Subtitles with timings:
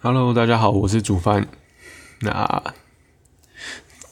[0.00, 1.48] Hello，大家好，我是煮饭。
[2.20, 2.62] 那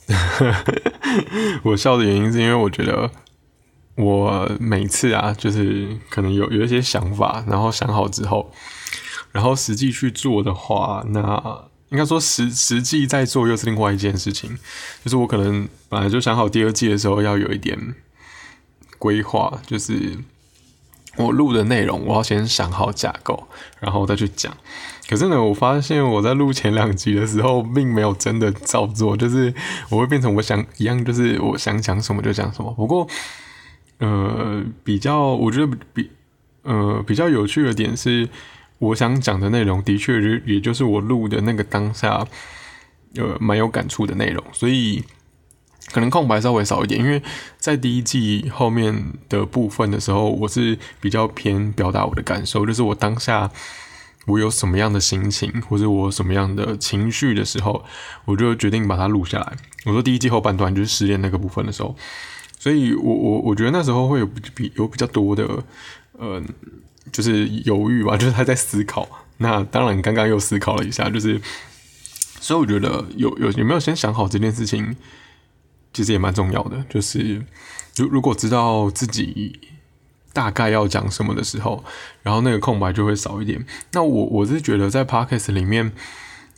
[1.62, 3.08] 我笑的原因是因为我觉得
[3.94, 8.52] 我每次啊，就是可能有有一些想法，然后想好之后，
[9.30, 14.58] 然后实际去做的话，那应该说实实际在做又是另外一件事情。
[15.04, 17.94] 就是我可能本来就想好第二季的时候要有一点
[18.98, 20.18] 规划，就是
[21.16, 23.48] 我录的内容，我要先想好架构，
[23.80, 24.56] 然后再去讲。
[25.08, 29.54] 可是呢，我发现我在录前两集的时候，并没有真的照做，就是
[29.88, 32.72] 我会变成我想一样，就是我想讲什么就讲什么。
[32.72, 33.06] 不过，
[33.98, 36.10] 呃，比较我觉得比
[36.62, 38.28] 呃比较有趣的点是，
[38.78, 42.26] 我想讲的内容的确就也就是我录的那个当下，
[43.14, 45.04] 呃，蛮有感触的内容，所以
[45.92, 47.22] 可能空白稍微少一点，因为
[47.58, 53.50] 在第一季后面的部分的时候，我是比较偏表达我的感受，就是我当下。
[54.26, 57.84] 我有什么样的心情，或者我什么样的情绪的时候，
[58.24, 59.52] 我就决定把它录下来。
[59.84, 61.94] 我说第一季后半段就是失恋那个部分的时候，
[62.58, 65.62] 所以我我我觉得那时候会有比有比较多的，
[66.18, 66.42] 呃，
[67.12, 69.08] 就是犹豫吧，就是他在思考。
[69.36, 71.40] 那当然刚刚又思考了一下，就是，
[72.40, 74.96] 所以我觉得有有有没有先想好这件事情，
[75.96, 76.84] 其实也蛮重要的。
[76.90, 77.42] 就是
[77.96, 79.58] 如如果知道自己。
[80.36, 81.82] 大概要讲什么的时候，
[82.22, 83.64] 然后那个空白就会少一点。
[83.92, 85.90] 那我我是觉得在 podcast 里面，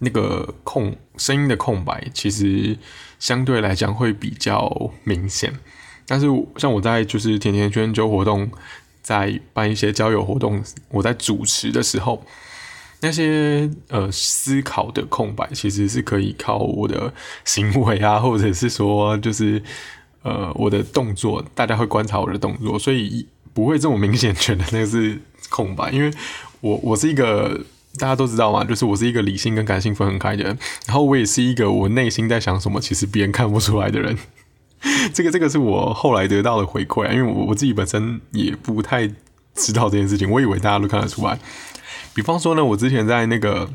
[0.00, 2.76] 那个空声音的空白，其实
[3.20, 5.54] 相对来讲会比较明显。
[6.06, 8.50] 但是像我在就是甜甜圈揪活动，
[9.00, 12.24] 在办一些交友活动，我在主持的时候，
[13.00, 17.12] 那些呃思考的空白，其实是可以靠我的
[17.44, 19.62] 行为啊，或者是说就是
[20.22, 23.26] 呃我的动作，大家会观察我的动作，所以。
[23.54, 26.08] 不会这么明显觉得那个是空白，因为
[26.60, 27.60] 我我是一个
[27.98, 34.16] 大家都知道嘛，就是我是一个理性跟感性分很开的人，然后我也是一个我内心在想什么，其实别人看不出来的人。
[35.12, 39.10] 这个这个是我后来得到的回馈啊，因为我我自己本身也不太
[39.54, 41.36] 知道这件事情，我以为大家都看得出来。
[42.18, 43.70] 比方说呢，我之前在那个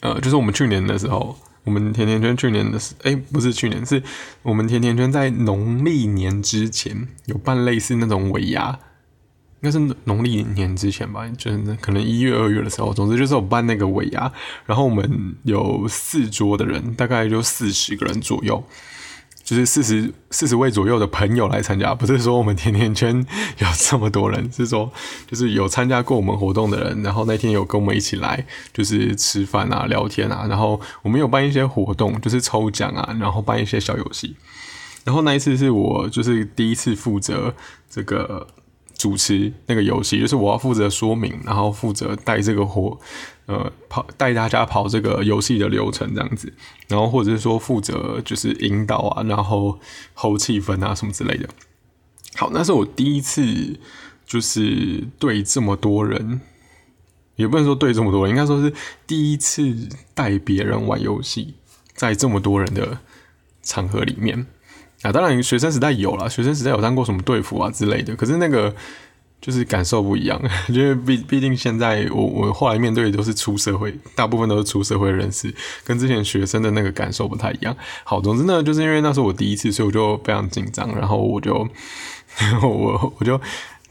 [0.00, 1.38] 呃，就是我们去年的时候。
[1.64, 4.02] 我们甜甜圈去年的是，哎，不是去年，是
[4.42, 8.76] 我们甜甜圈在农历年之前有办类似那种尾牙，
[9.60, 14.32] 应该是农历年之前吧，就是可能一月二月的时候，总之就是我办那个尾牙，
[14.66, 18.64] 然后我们有四桌的人，大概就四十个人左右。
[19.44, 23.14] 就是四十四十位左右的朋友来参加，不是说我们甜甜圈
[23.58, 24.90] 有这么多人，是说
[25.26, 34.36] 就是有参加过我们活动的人，然后那天有跟我们一起来，就是吃饭啊、聊天啊，然后我们有办一些活动，就是抽奖啊，然后办一些小游戏，
[35.04, 37.54] 然后那一次是我就是第一次负责
[37.90, 38.46] 这个。
[38.98, 42.96] 主持那个游戏，就是我要负责说明，然后负责带这个活，
[43.46, 46.52] 呃，跑带大家跑这个游戏的流程这样子，
[46.88, 49.78] 然后或者是说负责就是引导啊，然后
[50.14, 51.48] 吼气氛啊什么之类的。
[52.36, 53.80] 好，那是我第一次
[54.24, 56.40] 就是对这么多人，
[57.36, 58.72] 也不能说对这么多人，应该说是
[59.06, 61.54] 第一次带别人玩游戏，
[61.94, 62.98] 在这么多人的
[63.62, 64.46] 场合里面。
[65.02, 68.72] 啊，当然学生时代有了，学生时代有当过什么队服啊之类的，可是那个
[69.42, 75.52] 就是感受不一样， 因为毕毕竟现在我我后来面对的都是出社会，大部分都是出社会人士，
[75.84, 77.76] 跟之前学生的那个感受不太一样。
[78.04, 81.68] 好，总之呢，就是因为那是我第一次，所以我就非常紧张，然后我就
[82.62, 83.38] 我我就。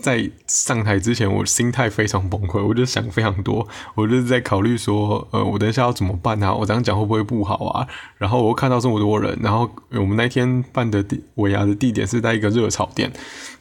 [0.02, 6.54] 在上台之前，我心态非常崩溃，我就想非常多，我就是在考虑说，呃，我等一下要怎么办啊？
[6.54, 7.88] 我这样讲会不会不好啊？
[8.18, 13.12] 然后我看到这么多人，然后我们那天办的地尾牙的地点是在一个热炒店，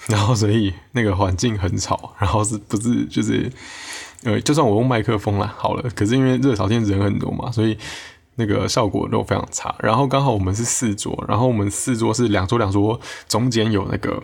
[0.07, 3.53] 然后所以那个环境很吵，然后是不是就是，
[4.25, 7.77] 呃，就算我用麦克风了，好了，可是因为热炒店人很多嘛，所以
[8.37, 9.75] 那个效果都非常差。
[9.81, 14.23] 然后刚好我们是四桌，然后我们四桌是两桌两桌，中间有那个。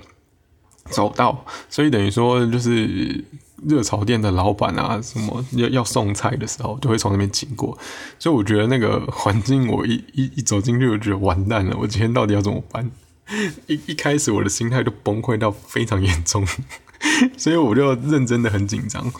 [0.90, 3.24] 走到，所以等于说就是
[3.66, 7.76] 热炒店的老板啊，什么要要送菜的时候，就会从那边经过。
[8.18, 12.90] 所以我觉得那个环境，我一一一走进去，我觉得完蛋了，我今天到底要怎么办？
[13.66, 16.46] 一一开始我的心态就崩溃到非常严重，
[17.36, 19.12] 所以我就认真的很紧张。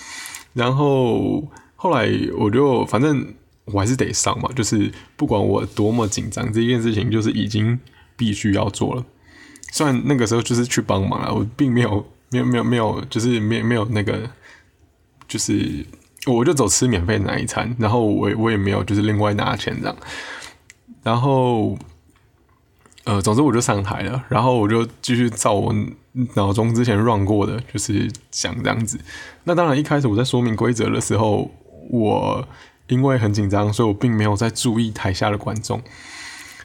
[0.53, 1.43] 然后
[1.75, 2.09] 后来
[2.39, 3.35] 我就反正
[3.65, 7.79] 我还是得上嘛，就是不管我多么紧张，这件事情就是已经
[8.17, 9.05] 必须要做了。
[9.73, 14.29] 虽然那个时候就是去帮忙了，我并没有没有没有没有，就是没没有那个，
[15.29, 15.85] 就是
[16.27, 19.97] 我就走吃免费的那一餐，然后我我也没有就是另外拿钱这样，
[21.03, 21.79] 然后
[23.05, 25.75] 呃，总之我就上台了，然后我就继续照我
[26.35, 28.99] 脑中之前 run 过的，就是讲这样子。
[29.45, 31.51] 那当然一开始我在说明规则的时候，
[31.91, 32.49] 我
[32.89, 35.81] 因为很紧张，所以我并没有在注意台下的观众。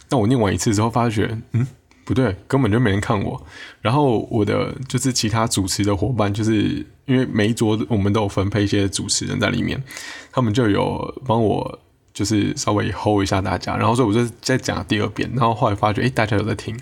[0.10, 1.68] 那我念完一次之后，发觉，嗯，
[2.14, 3.42] 不对，根本就没人看我。
[3.80, 9.82] 然后我的就是其他主持的伙伴，就是因为每一桌我们都有分配一些主持人在里面，
[10.30, 11.80] 他们就有帮我
[12.14, 13.78] 就是稍微 hold 一下大家。
[13.78, 15.32] 然后所以我就再讲第二遍。
[15.34, 16.78] 然后后来发觉，哎，大家有在听，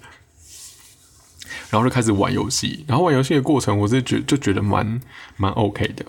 [1.70, 2.84] 然后就开始玩游戏。
[2.88, 5.00] 然后玩游戏的过程，我是觉就觉得蛮
[5.38, 6.04] 蛮 OK 的。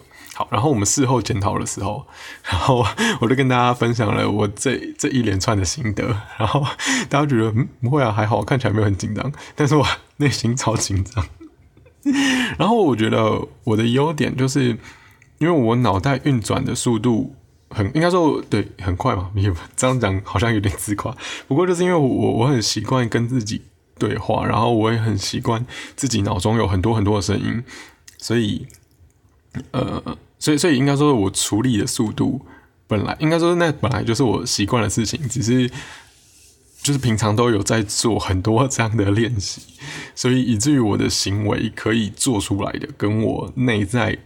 [0.51, 2.07] 然后我们事后检讨的时候，
[2.45, 2.85] 然后
[3.21, 6.05] 我就跟大家分享了我这这一连串的心得，
[6.39, 6.65] 然后
[7.09, 9.87] 大家觉得嗯不会啊还好，看起来没有很紧张，但是我
[10.19, 11.27] 内心超紧张。
[12.59, 14.79] 然后我觉得我的优点就是，
[15.39, 17.35] 因为我脑袋运转的速度
[17.69, 21.15] 很应该说对很快嘛，也这样讲好像有点自夸，
[21.47, 23.63] 不过就是因为我我很习惯跟自己
[23.99, 27.63] 对话，然后我也很习惯自己脑中有很多很多的声音，
[28.17, 28.67] 所以
[29.73, 30.17] 呃。
[30.41, 32.45] 所以，所以应该说，我处理的速度
[32.89, 35.71] 本来应该说，那本来就是我习惯的事情，只是
[36.83, 39.61] 就是平常都有在做很多这样的练习，
[40.15, 44.19] 所以以至于我的行为可以做出来的，跟我内在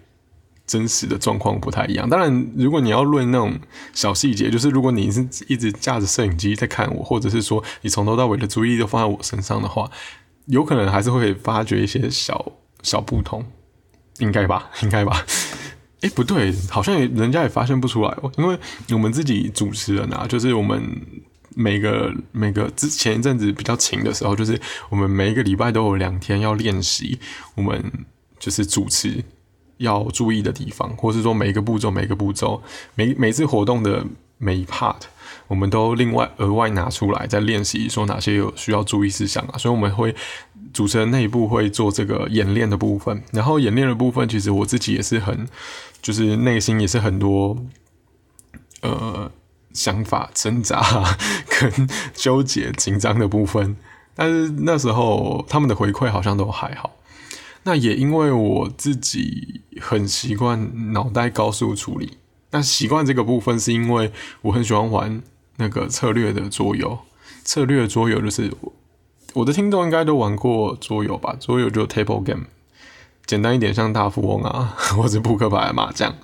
[0.66, 2.08] 真实的状况不太一样。
[2.08, 3.58] 当然，如果你要论那种
[3.93, 9.90] 小细节，就是如果你是一直架着摄影机在看我，或者是说你从头到尾的注意力都放在我身上的话，
[10.46, 12.52] 有可能还是会发觉一些小
[12.82, 13.44] 小不同，
[14.19, 14.70] 应该吧？
[14.82, 15.26] 应该吧？
[16.04, 18.58] 哎，不对，好像人家也发现不出来哦，因为
[18.90, 21.00] 我们自己主持人啊，就是我们
[21.54, 24.60] 每个每个之前一阵子比较勤的时候，就是
[24.90, 27.18] 我们每一个礼拜都有两天要练习，
[27.54, 27.90] 我们
[28.38, 29.24] 就是主持
[29.78, 32.62] 要注意的地方，或是说每一个步骤、每一个步骤、
[32.94, 34.04] 每每次活动的
[34.36, 34.96] 每一 part，
[35.48, 40.14] 我们都另外额外拿出来再练习，说哪些有需要注意事项啊，所以我们会。
[40.72, 45.46] 主持人内部会做这个演练的部分，然后演练的部分，其实我自己也是很，
[46.04, 47.56] 就是内心也是很多，
[48.82, 49.32] 呃，
[49.72, 50.82] 想法挣扎
[51.48, 53.74] 跟纠结、紧张的部分。
[54.14, 56.90] 但是那时候他们的回馈好像都还好。
[57.62, 62.18] 那也因为我自己很习惯脑袋高速处理，
[62.50, 64.12] 那习惯这个部分是因为
[64.42, 65.22] 我很喜欢玩
[65.56, 66.98] 那个策略的桌游，
[67.42, 68.52] 策略桌游就是。
[69.32, 71.34] 我的听众应该都玩过桌游吧？
[71.40, 72.44] 桌游就 table game，
[73.26, 76.15] 简单一点像大富翁啊， 或者扑克牌、麻将。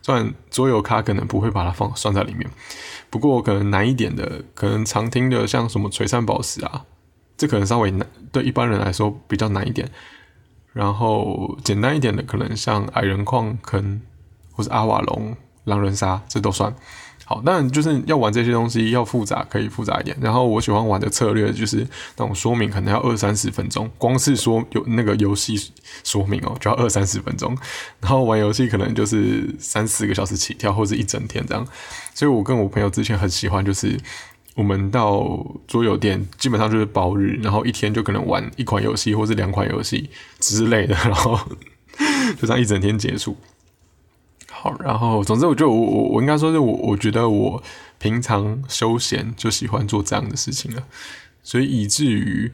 [0.00, 2.48] 虽然桌游卡可能不会把它放算在里面，
[3.10, 6.84] 不过可能难一点的，可能常听的像什么璀璨宝石啊，
[7.36, 9.90] 这可能稍微难，对一般人来说比较难一点。
[10.72, 14.00] 然后简单一点的，可能像矮人矿坑，
[14.52, 16.74] 或是阿瓦隆、狼人杀，这都算。
[17.28, 20.16] 好，当然就是要玩这些东西要复杂，可以复杂一点。
[20.18, 21.86] 然后我喜欢玩的策略就是
[22.16, 25.70] 那种说明可能要二三十分钟，光是说有那个游戏
[26.04, 27.54] 说明哦，就要二三十分钟。
[28.00, 31.62] 然后玩游戏可能就是三四个小时起跳，或者一整天这样。
[32.14, 34.00] 所以我跟我朋友之前很喜欢，就是
[34.54, 40.08] 我们到桌游店，基本上就是包日，然后一天就可能玩一款游戏或者两款游戏
[40.40, 41.38] 之类的，然后
[42.40, 43.36] 就这样一整天结束。
[44.60, 47.62] 好，然后总之，我就我我我应该说是我我觉得我
[48.00, 50.82] 平常休闲就喜欢做这样的事情了，
[51.44, 52.50] 所以以至于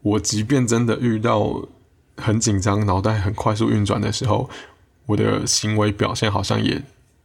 [0.00, 1.68] 我即便真的遇到
[2.16, 4.48] 很紧张、脑袋很快速运转的时候，
[5.04, 6.82] 我的行为表现好像也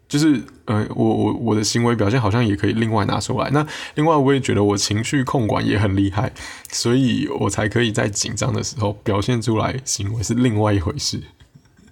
[0.10, 3.50] 就是呃，我我我的行为表现好像也可以另外拿出来。
[3.52, 6.34] 那另外我也觉得我情绪控管也很厉害，
[6.70, 11.24] 所以我才可以在紧张的时候表现出来行为是另外一回事。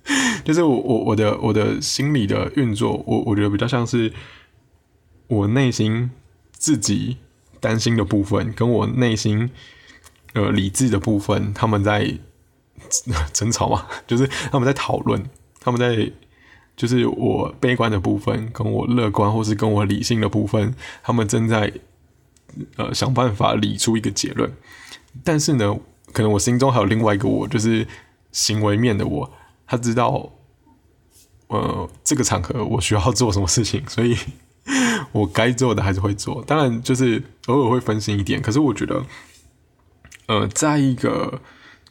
[0.45, 4.13] 就是我我我的我的心理的运作，我我觉得比较像是
[5.27, 6.11] 我内心
[6.51, 7.17] 自己
[7.59, 9.49] 担心的部分，跟我内心
[10.33, 12.19] 呃理智的部分，他们在
[13.33, 15.23] 争吵嘛， 就是他们在讨论，
[15.59, 16.11] 他们在
[16.75, 21.73] 就是我悲观的部分，跟我乐观或是跟我理性的部分，他们正在
[22.75, 24.51] 呃想办法理出一个结论，
[25.23, 25.75] 但是呢，
[26.13, 27.87] 可能我心中还有另外一个我，就是
[28.31, 29.31] 行为面的我。
[29.67, 30.31] 他知道，
[31.47, 34.15] 呃，这个场合我需要做什么事情，所以
[35.11, 36.43] 我该做的还是会做。
[36.43, 38.41] 当然，就是偶尔会分心一点。
[38.41, 39.05] 可是我觉得，
[40.27, 41.41] 呃，在一个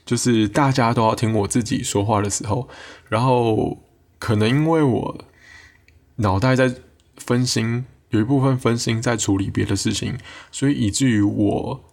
[0.05, 2.69] 就是大家都要听我自己说话的时候，
[3.09, 3.79] 然后
[4.19, 5.25] 可能因为我
[6.17, 6.75] 脑袋在
[7.17, 10.19] 分心，有一部分分心在处理别的事情，
[10.53, 11.85] 所以以至于我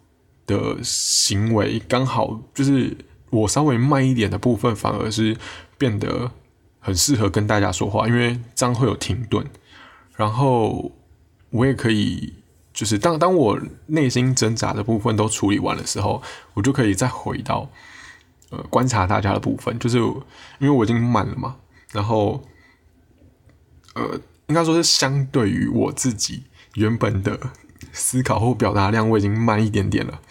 [0.46, 2.98] 的行为刚好就是
[3.30, 5.38] 我稍微慢一点的部分，反而是。
[5.82, 6.30] 变得
[6.80, 9.44] 很适合跟大家说话，因为这样会有停顿，
[10.16, 10.92] 然后
[11.50, 12.36] 我也可以，
[12.72, 16.22] 就是当当我内心挣扎的部分都处理完的时候，
[16.54, 17.68] 我就可以再回到
[18.52, 19.98] 呃观察大家的部分，就是
[20.60, 21.56] 因为我已经满了嘛，
[21.92, 22.44] 然后
[23.96, 26.44] 呃应该说是相对于我自己
[26.76, 27.40] 原本的
[27.92, 30.22] 思考或表达量，我已经慢一点点了。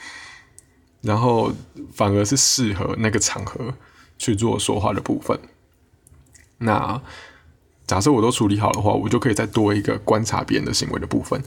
[1.02, 1.52] 然后
[1.92, 3.74] 反而是适合那个场合
[4.20, 5.40] 去做说话的部分。
[6.58, 7.02] 那
[7.86, 11.42] 假设我都处理好的话，我就可以再多一个观察别人的行为的部分。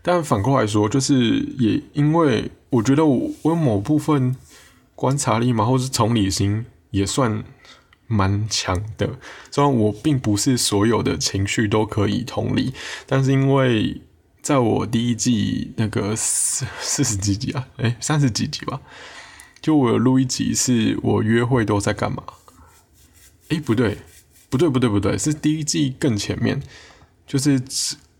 [0.00, 4.36] 但反过来说，就是也因为我觉得我我有某部分
[4.94, 7.44] 观察力嘛，或是同理心也算
[8.06, 9.18] 蛮强的。
[9.50, 12.72] 虽然我并不是所有的情绪都可以同理，
[13.06, 14.00] 但是因为。
[14.42, 18.80] 在我第一季那个四四十几集啊，哎，三十几集吧，
[19.62, 22.22] 就我有录一集，是我约会都在干嘛？
[23.48, 23.96] 哎，不对，
[24.50, 26.60] 不对，不对，不对，是第一季更前面，
[27.26, 27.62] 就是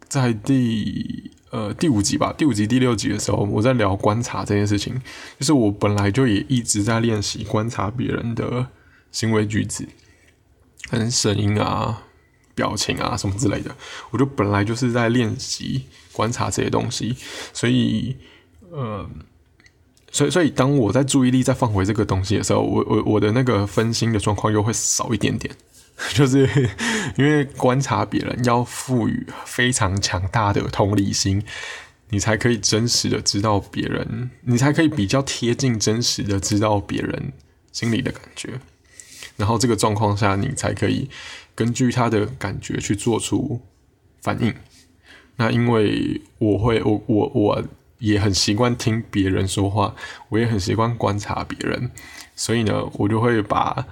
[0.09, 4.95] 在第呃第五集吧，第五集第六集的时候，我在聊观察这件事情，
[5.39, 8.69] 就是我本来就也一直在练习观察别人的
[9.11, 9.87] 行为举止，
[10.89, 12.05] 跟声音啊。
[12.55, 13.75] 表情啊，什么之类的，
[14.11, 17.17] 我就本来就是在练习观察这些东西，
[17.55, 18.15] 所以，
[18.71, 19.09] 呃，
[20.13, 25.53] 所以，所以当我在注意力再放回这个东西的时候，我我我的那个分心的状况又会少一点点，
[26.15, 26.49] 就是
[27.17, 31.43] 因为观察别人要赋予非常强大的同理心，
[32.11, 37.33] 你才可以真实的知道别人，你才可以比较贴近真实的知道别人
[37.73, 38.61] 心里的感觉，
[39.37, 41.09] 然后这个状况下，你才可以。
[41.55, 43.61] 根据他的感觉去做出
[44.23, 44.55] 反应。
[45.37, 47.65] 那因为我会，我我我
[48.03, 49.95] 也很习惯听别人说话，
[50.29, 51.91] 我也很习惯观察别人，
[52.35, 53.87] 所以呢，我就会把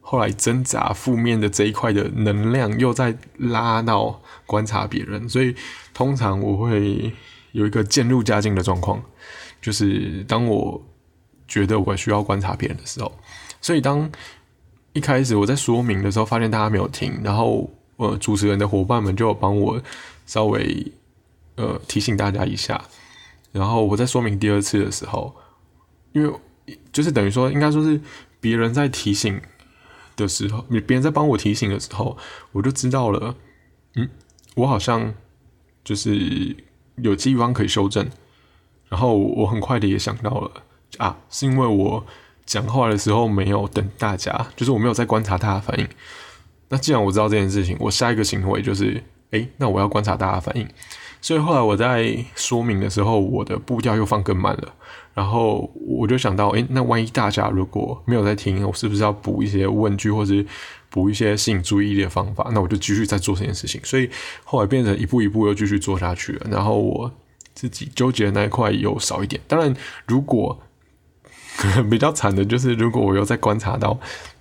[0.00, 5.26] 后来挣扎负面的这一块的能量又再拉到观察别人。
[5.28, 5.56] 所以
[5.94, 7.12] 通常我会
[7.52, 9.02] 有一个渐入佳境的状况，
[9.62, 10.80] 就是当我
[11.46, 13.10] 觉得我需要观察别人的时候，
[13.60, 14.10] 所以当。
[14.94, 19.80] 一开始我在说明的时候，发现大家没有听，然后呃，主持人的伙伴们就帮我
[20.26, 20.90] 稍微
[21.54, 22.82] 呃提醒大家一下。
[23.52, 25.34] 然后我在说明第二次的时候，
[26.12, 28.00] 因为就是等于说，应该说是
[28.40, 29.40] 别人在提醒
[30.16, 32.16] 的时候，别人在帮我提醒的时候，
[32.52, 33.34] 我就知道了，
[33.94, 34.08] 嗯，
[34.56, 35.14] 我好像
[35.84, 36.56] 就是
[36.96, 38.08] 有地方可以修正。
[38.88, 40.50] 然后我很快的也想到了
[40.98, 42.06] 啊，是因为我。
[42.48, 45.86] 讲话的时候没有等大家，就是我没有在观察大家反应。
[46.70, 50.66] 那既然我知道这件事情，我下一个行为就是，哎，那我要观察大家反应。
[51.20, 54.74] 所以后来我在说明的时候，我的步调又放更慢了。
[55.14, 60.32] 然后我就想到，哎，那万一大家如果没有在听，我是不是要补一些问句，或者
[60.90, 62.48] 补一些吸引注意力的方法？
[62.52, 63.80] 那我就继续在做这件事情。
[63.82, 64.08] 所以
[64.44, 66.46] 后来变成一步一步又继续做下去了。
[66.48, 67.12] 然后我
[67.52, 69.42] 自己纠结的那一块又少一点。
[69.48, 69.74] 当然，
[70.06, 70.56] 如果
[71.90, 73.98] 比较惨的就是，如果我又在观察到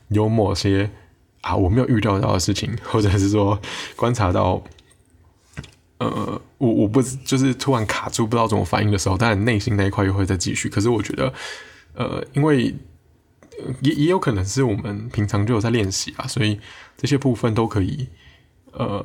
[0.09, 0.87] 有某些
[1.41, 3.59] 啊我没有预料到的事情，或者是说
[3.95, 4.61] 观察到，
[5.99, 10.69] 呃，我我不就是突然卡住不知道怎么反应的时候，当然内心那一块又会再继续。
[10.69, 11.33] 可是我觉得，
[11.93, 12.75] 呃，因为
[13.81, 16.59] 也也有可能是我们平常就有在练习啊，所以
[16.95, 18.07] 这些部分都可以，
[18.73, 19.03] 呃，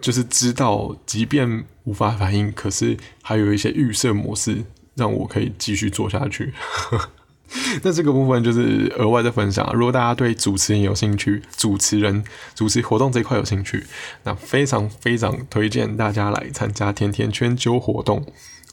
[0.00, 4.62] 就是知道，即便无法反应，可是还有一些预设模式
[4.94, 6.52] 让我可以继续做下去。
[6.56, 7.10] 呵呵
[7.82, 9.70] 那这个部分就是额外的分享。
[9.72, 12.22] 如果大家对主持人有兴趣，主持人
[12.54, 13.86] 主持活动这一块有兴趣，
[14.24, 18.24] 那非常非常推荐大家来参加甜甜圈揪活动。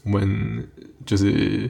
[0.04, 0.68] 我们
[1.06, 1.70] 就是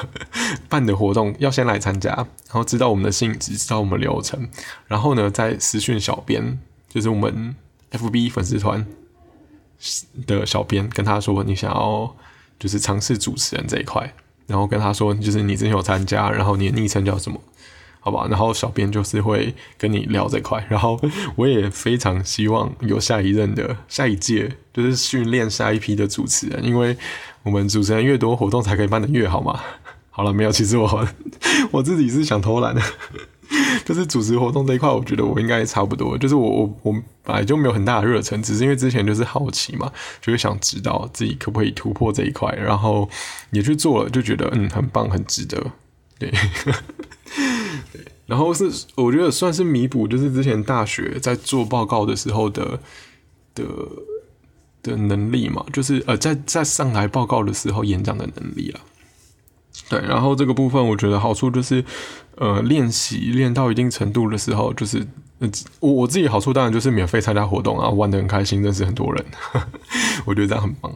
[0.68, 4.48] 办的活动，要先来参加，然后知道我们的性质，知道我们流程，
[4.86, 7.54] 然后呢，再私讯小编，就是我们
[7.92, 8.84] FB 粉丝团
[10.26, 12.16] 的小编，跟他说你想要
[12.58, 14.12] 就是尝试主持人这一块。
[14.48, 17.40] 然后跟他说，就是你之前有参加，然后你的昵称叫什么？
[18.00, 20.64] 好吧，然后小编就是会跟你聊这块。
[20.68, 20.98] 然后
[21.36, 26.96] 我也非常希望有下一任的下一届，就是训练下一批的主持人，因为
[27.42, 29.60] 我们主持人越多，活动才可以办得越好嘛。
[30.10, 31.08] 好了，没有，其实我
[31.70, 32.80] 我自己是想偷懒的。
[33.84, 36.16] 就是主持活动这一块，我觉得我应该差不多。
[36.18, 39.90] 就是我我我本来就没有很大的热忱，只是因为之前就是好奇嘛，
[40.20, 43.08] 就是想知道自己可不可以突破这一块，然后
[43.50, 45.58] 也去做了，就觉得嗯很棒，很值得。
[46.18, 46.30] 对，
[47.92, 48.04] 对。
[48.26, 52.78] 然后是我觉得算是弥补，就是之前大学在做报告的时候的
[53.54, 53.64] 的
[54.82, 58.80] 的能力嘛，就是呃在在上台报告的时候演讲的能力啊。
[59.88, 61.84] 对，然后这个部分我觉得好处就是，
[62.36, 65.06] 呃，练习练到一定程度的时候，就是
[65.80, 69.24] 我我自己好处当然就是免费参加活动啊，玩的很开心，认识很多人，
[70.26, 70.92] 我觉得这样很棒。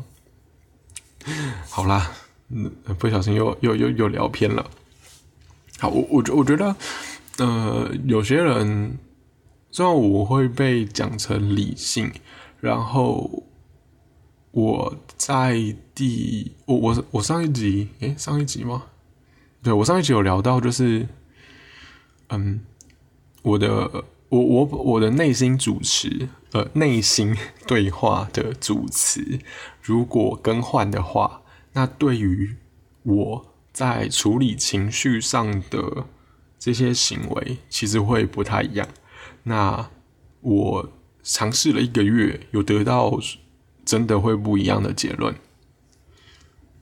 [1.71, 2.11] 好啦，
[2.51, 4.67] 嗯，不小心又又又又聊偏了。
[5.79, 6.77] 好，我我我觉得，
[7.39, 8.99] 呃，有些人
[9.71, 12.13] 虽然我会被讲成理性，
[12.61, 13.45] 然后
[14.53, 18.85] 我在第我我我上一集诶，上一集吗？
[19.63, 21.09] 对我上一集有聊到，就是
[22.29, 22.61] 嗯，
[23.43, 29.41] 我的我我我的内心主持呃内心对话的主持，
[29.81, 31.43] 如果更换的话，
[31.73, 32.57] 那对于
[33.05, 36.05] 我在处理情绪上的
[36.59, 38.87] 这些行为，其实会不太一样。
[39.45, 39.89] 那
[40.41, 40.93] 我
[41.23, 43.19] 尝试了一个月，有得到
[43.85, 45.35] 真的会不一样的结论。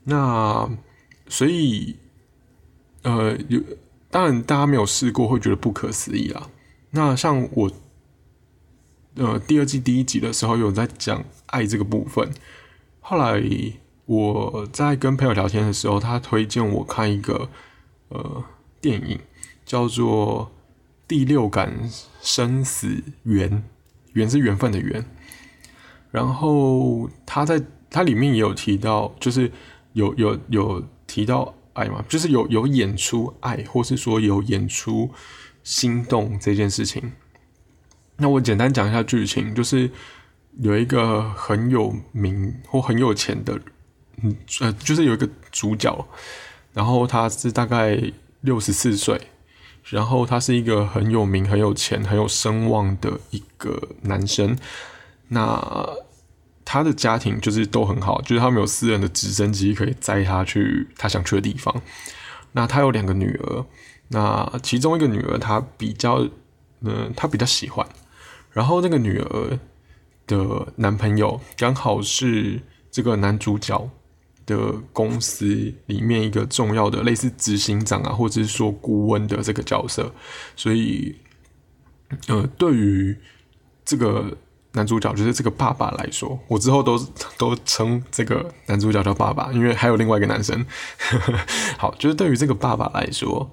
[0.05, 0.71] 那
[1.29, 1.97] 所以，
[3.03, 3.61] 呃，有
[4.11, 6.49] 当然大家没有试过，会觉得不可思议啦。
[6.91, 7.71] 那像我，
[9.15, 12.31] 呃，第二季第一集的时候有在讲爱这个部分。
[13.01, 13.43] 后来
[14.07, 17.49] 我在跟朋友聊天的时候，他推荐我看一个
[18.09, 18.45] 呃
[18.81, 19.19] 电影，
[19.65, 20.53] 叫做。
[21.11, 21.91] 第六感
[22.23, 23.65] 生死缘，
[24.13, 25.05] 缘是缘分的缘。
[26.11, 29.51] 然后他在他里面也有提到，就是
[29.93, 35.11] 有有有提到爱嘛，就是有有演出爱，或是说有演出
[35.63, 37.13] 心动这件事情。
[38.17, 39.91] 那我简单讲一下剧情，就是
[40.59, 43.59] 有一个很有名或很有钱的，
[44.23, 46.07] 嗯呃，就是有一个主角，
[46.73, 48.01] 然后他是大概
[48.41, 49.21] 六十四岁。
[49.85, 54.57] 然后他是一个很有名、很有钱、很有声望的一个男生。
[55.31, 55.89] 那
[56.65, 61.83] 他的家庭就是都很好，就是他们有私人的直升机可以载他去他想去的地方。
[62.53, 63.65] 那他有两个女儿，
[64.09, 66.29] 那其中一个女儿他比较，
[66.83, 67.87] 嗯，他比较喜欢。
[68.53, 69.59] 然后那个女儿
[70.27, 72.61] 的男朋友刚好是
[72.91, 73.91] 这个男主角。
[74.47, 80.13] 的公司里面一个重要的类似执行长啊，或者是说顾问的这个角色，
[80.57, 81.15] 所以，
[82.27, 83.17] 呃，对于
[83.85, 84.37] 这个
[84.73, 86.99] 男主角，就是这个爸爸来说，我之后都
[87.37, 90.65] 都称这个男主角叫爸爸，因为还有另外一个男生。
[91.77, 93.51] 好，就是对于这个爸爸来说，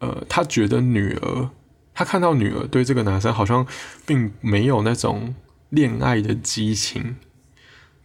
[0.00, 1.50] 呃，他觉得女儿，
[1.94, 3.66] 他看到女儿对这个男生好像
[4.04, 5.34] 并没有那种
[5.68, 7.16] 恋爱的激情。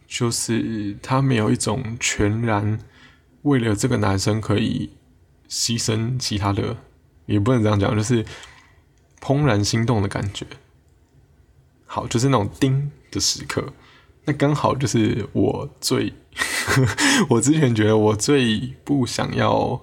[0.06, 2.78] 就是他没有一种全然
[3.42, 4.90] 为了这个男生可以
[5.50, 6.78] 牺牲其他的，
[7.26, 8.24] 也不能这样讲，就是
[9.20, 10.46] 怦然心动的感觉。
[11.90, 13.64] 好，就是那种叮的时刻，
[14.26, 16.12] 那刚好就是我最，
[17.30, 19.80] 我之前觉得我最不想要，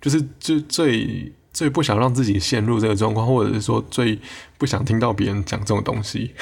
[0.00, 4.20] 就是最最最不想让自己陷入这个状况，或者是说最
[4.56, 6.32] 不想听到别人讲这种东西。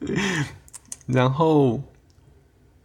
[1.06, 1.82] 然后，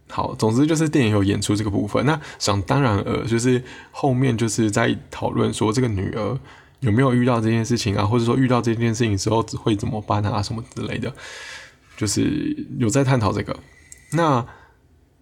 [0.09, 2.05] 好，总之就是电影有演出这个部分。
[2.05, 6.37] 那想当然呃，就是后面就是在讨论说这个女儿
[6.81, 11.11] 有没有遇到这件事情啊，或者说遇到这件事情之后会怎么办啊，什么之类的，
[11.95, 13.57] 就是有在探讨这个。
[14.11, 14.45] 那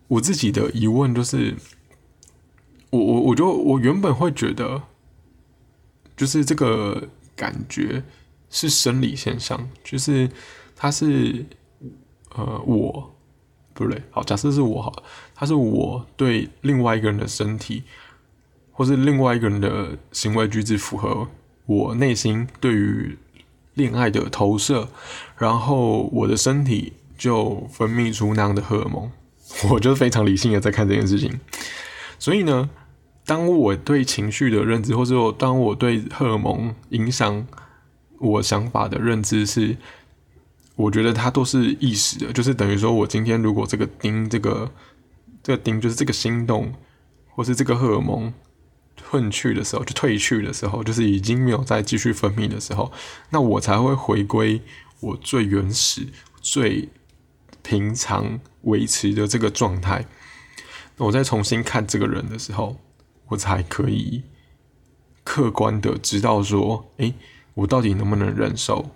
[0.10, 1.56] 我自己的疑问就是，
[2.90, 4.82] 我我我就我原本会觉得，
[6.18, 8.04] 就是这个感觉
[8.50, 10.30] 是生理现象，就是
[10.76, 11.46] 它是。
[12.36, 13.16] 呃，我
[13.74, 17.82] 不对，好，假设是我好了，他是我对另外一个人的身体，
[18.72, 21.28] 或是另外一个人的行为举止符合
[21.70, 23.16] 我内心对于
[23.76, 24.90] 恋爱的投射，
[25.38, 29.12] 然后我的身体就分泌出那样的荷尔蒙，
[29.70, 31.40] 我就非常理性的在看这件事情。
[32.18, 32.70] 所以呢，
[33.24, 37.46] 当我对情绪的认知，或者说当我对荷尔蒙影响
[38.18, 39.78] 我想法的认知是。
[40.76, 44.72] 我觉得它都是意识的，就是等于说，我今天如果这个丁，这个
[45.44, 46.74] 这个丁，就是这个心动，
[47.28, 48.34] 或是这个荷尔蒙
[49.10, 52.92] 褪去的时候，就褪去的时候，就是已经没有再继续分泌的时候，
[53.32, 54.62] 那我才会回归
[55.00, 56.90] 我最原始、最
[57.64, 60.06] 平常维持的这个状态。
[60.98, 62.78] 那我再重新看这个人的时候，
[63.30, 64.22] 我才可以
[65.24, 67.16] 客观的知道说，诶，
[67.56, 68.92] 我到底能不能忍受。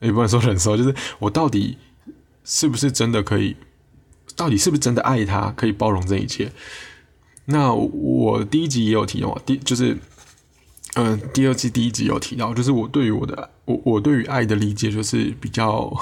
[0.00, 1.78] 也不能说 忍受，就是我到底
[2.44, 3.56] 是不是真的可以，
[4.36, 6.52] 到底是不是真的爱他，可以包容这一切？
[7.46, 9.98] 那我第一集也有提到，第就是，
[10.94, 15.92] 嗯，第二季第一集有提到，就是我对于我的我我对于爱的理解就是比较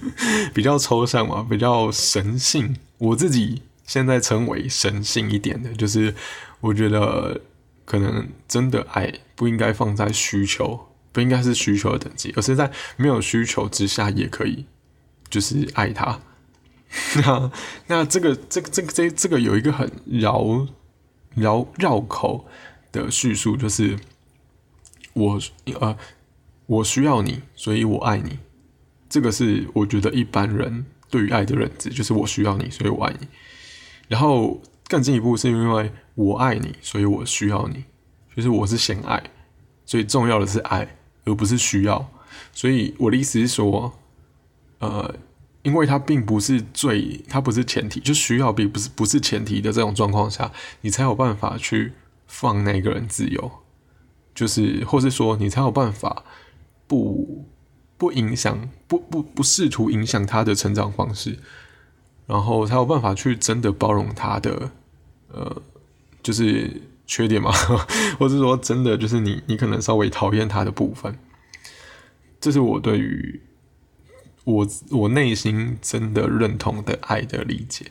[0.54, 2.76] 比较抽象嘛，比较神性。
[2.98, 6.14] 我自己现在称为神性一点的，就是
[6.60, 7.40] 我觉得
[7.84, 10.86] 可能真的爱不应该放在需求。
[11.12, 14.64] 不应该是需求的等级，而是在没有需求之下也可以，
[15.28, 16.20] 就是爱他。
[17.26, 17.50] 那
[17.88, 20.68] 那这个这个这个这这个有一个很饶
[21.40, 22.46] 绕绕口
[22.92, 23.98] 的叙述，就是
[25.14, 25.40] 我
[25.80, 25.96] 呃
[26.66, 28.38] 我需要你，所以我爱你。
[29.08, 33.26] 这个是我觉得一般人对于爱的认知，就是我需要你，所以我爱你。
[34.06, 37.84] 然后更进一步是因为我爱你，所以我需要你，
[38.36, 39.20] 就是我是先爱，
[39.84, 42.08] 所以重要的是爱，而不是需要。
[42.52, 43.92] 所以我的意思是说，
[44.78, 45.14] 呃，
[45.62, 51.92] 因为它并不是最，它不是前提，就需要并不是不是前提的这种状况下，你才有办法去
[52.26, 53.50] 放那个人自由，
[54.34, 56.24] 就是或是说你才有办法
[56.86, 57.46] 不
[57.98, 61.38] 不影响，不不不试图影响他的成长方式。
[62.26, 64.70] 然后才有办法去真的包容他的，
[65.32, 65.60] 呃，
[66.22, 67.50] 就是缺点嘛，
[68.20, 71.18] 或者说真的就是你你可能稍微讨厌他的部分，
[72.40, 73.42] 这是我对于
[74.44, 77.86] 我我内心真的认同的爱的理解。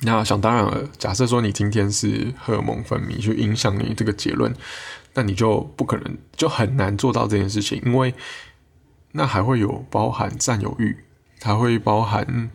[0.00, 4.54] 那想当然了，假设说你今天是荷尔蒙分泌去影响你这个结论，
[5.14, 8.14] 那你就不可能就很难做到这件事情，因为
[9.12, 10.96] 那还会有包含占有欲，
[11.40, 12.50] 还会包含。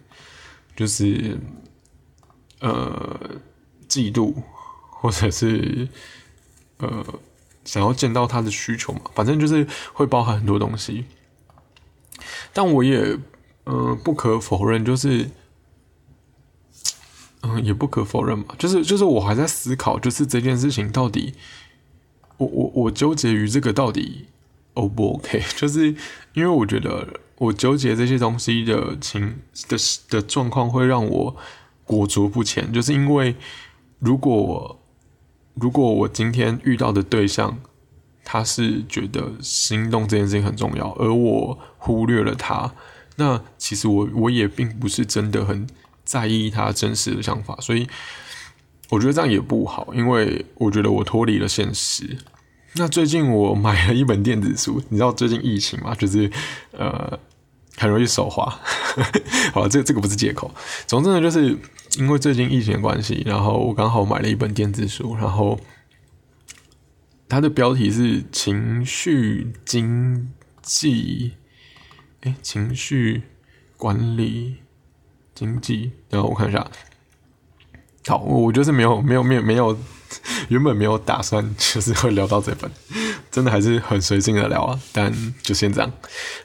[0.77, 1.39] 就是
[2.59, 3.17] 呃，
[3.87, 4.33] 嫉妒，
[4.89, 5.87] 或者是
[6.79, 7.05] 呃，
[7.63, 11.05] 想要见到他的需求嘛，反正就是会包含很多东西。
[12.55, 13.19] 但我也
[13.65, 15.29] 呃不可否认，就是
[17.41, 21.33] 嗯，也不可否认嘛，就是就是我还在思考，就是这件事情到底，
[22.37, 24.29] 我我我纠结于这个到底
[24.75, 25.43] O 不 OK？
[25.57, 25.93] 就是
[26.33, 27.19] 因为我觉得。
[27.37, 29.75] 我纠结这些东西的情的
[30.09, 31.35] 的状况，会让我
[31.83, 32.71] 裹足不前。
[32.71, 33.35] 就是因为，
[33.99, 34.79] 如果我
[35.55, 37.59] 如果我今天遇到的对象，
[38.25, 42.73] 他是觉得心动这件事情很重要，而我忽略了他，
[43.17, 45.65] 那其实我我也并不是真的很
[46.03, 47.55] 在意他真实的想法。
[47.61, 47.87] 所以，
[48.89, 52.17] 我觉得这样也不好，因为我觉得我脱离了现实。
[52.73, 56.29] 那最近我买了一本电子书，你知道最近疫情嘛，就是
[56.71, 57.17] 呃
[57.77, 58.59] 很容易手滑。
[59.53, 60.51] 好，这这个不是借口。
[60.85, 61.57] 总之呢，就是
[61.97, 65.57] 因为最近疫情的关系，然后我刚好买了一本电子书，然后
[67.27, 71.33] 它的标题是“情绪经济”，
[72.21, 73.23] 哎，情绪
[73.77, 74.57] 管理
[75.33, 75.91] 经济。
[76.09, 76.69] 然后我看一下，
[78.07, 79.77] 好，我就是没有没有没有没有。
[80.49, 82.71] 原本没有打算，就是会聊到这本，
[83.31, 84.79] 真的还是很随性的聊啊。
[84.93, 85.11] 但
[85.41, 85.91] 就先这样，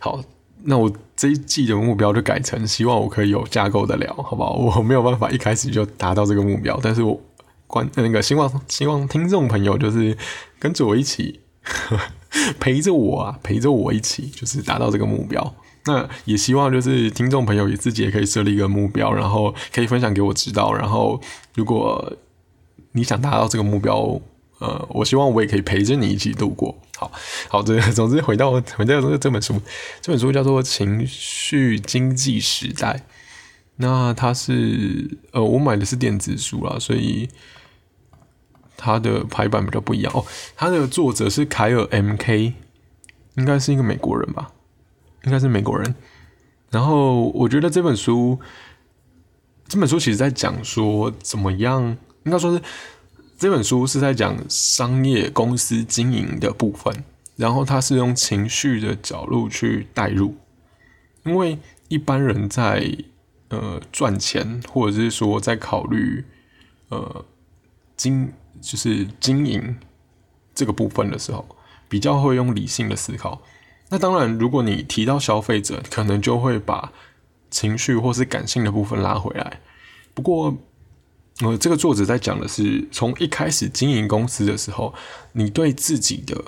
[0.00, 0.20] 好，
[0.62, 4.54] 那我这一季的目标就改成希望我可以有架构的聊，好不好？
[4.54, 7.20] 我没有办法一开始就达到这个目标，但是我
[7.70, 10.16] 关那个希望希望听众朋友就是
[10.58, 11.40] 跟着我一起
[12.58, 15.54] 陪着我啊，陪着我一起就是达到这个目标。
[15.86, 20.72] 那也希望就是听众朋友也自己也可以设立一个目标，然后可以分享给我知道。
[20.74, 21.20] 然后
[21.54, 22.12] 如果
[22.92, 24.20] 你想达到这个目标，
[24.58, 26.76] 呃，我希望我也可以陪着你一起度过。
[26.98, 27.10] 好，
[27.48, 29.60] 好，这总之回到回到这这本书，
[30.02, 32.88] 这本书叫做《情绪经济时代》。
[33.76, 37.26] 那它是呃，我买的是电子书啦，所以
[38.80, 40.24] 它的排版比较不一样哦。
[40.56, 42.54] 它的作者是凯尔 M.K，
[43.34, 44.50] 应该是一个美国人吧？
[45.24, 45.94] 应该是美国人。
[46.70, 48.40] 然后我觉得这本书，
[49.68, 51.98] 这本书其实在讲说怎么样。
[52.24, 52.62] 应该说是
[53.38, 57.04] 这本书是在讲商业公司经营的部分，
[57.36, 60.34] 然后他是用情绪的角度去带入，
[61.24, 62.94] 因为一般人在
[63.48, 66.22] 呃赚钱或者是说在考虑
[66.90, 67.24] 呃
[67.96, 68.30] 经
[68.60, 69.76] 就是经营
[70.54, 71.44] 这个部分的时候，
[71.88, 73.40] 比较会用理性的思考。
[73.88, 76.92] 那当然，如果你提到消费者，可能就会把
[77.50, 79.60] 情绪或是感性的部分拉回来。
[80.14, 80.56] 不过，
[81.40, 84.94] 呃，这个作者在讲的是，从一开始经营公司的时候，
[85.32, 86.44] 你对自己的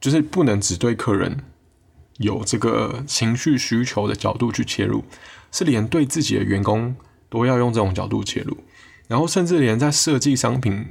[0.00, 1.44] 就是不能只对客人
[2.18, 5.04] 有这个情绪需求的角度去切入，
[5.52, 6.96] 是连对自己的员工
[7.28, 8.56] 都要用这种角度切入，
[9.08, 10.86] 然后甚至连在设计商品，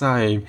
[0.00, 0.40] 在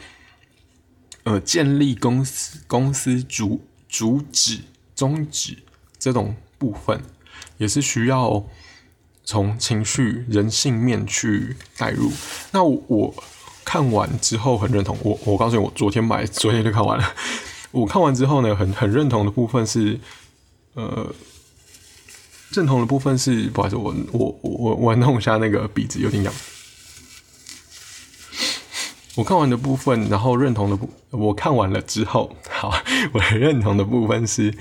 [1.23, 4.59] 呃建立公司公司主主旨
[4.95, 5.57] 宗旨
[5.99, 7.01] 这种部分，
[7.57, 8.45] 也是需要。
[9.23, 12.11] 从情绪、人性面去带入，
[12.51, 13.13] 那我
[13.63, 14.97] 看完之后很认同。
[15.03, 17.13] 我我告诉你，我昨天买，昨天就看完了。
[17.69, 19.99] 我看完之后呢，很很认同的部分是，
[20.73, 21.13] 呃，
[22.49, 26.33] 认同的部分是，不好意思，我我我我弄一下那个鼻子有点痒。
[29.15, 32.73] 我看完的部分，然后认同的部，我看完了之后， 好，
[33.13, 34.53] 我认同的部分是。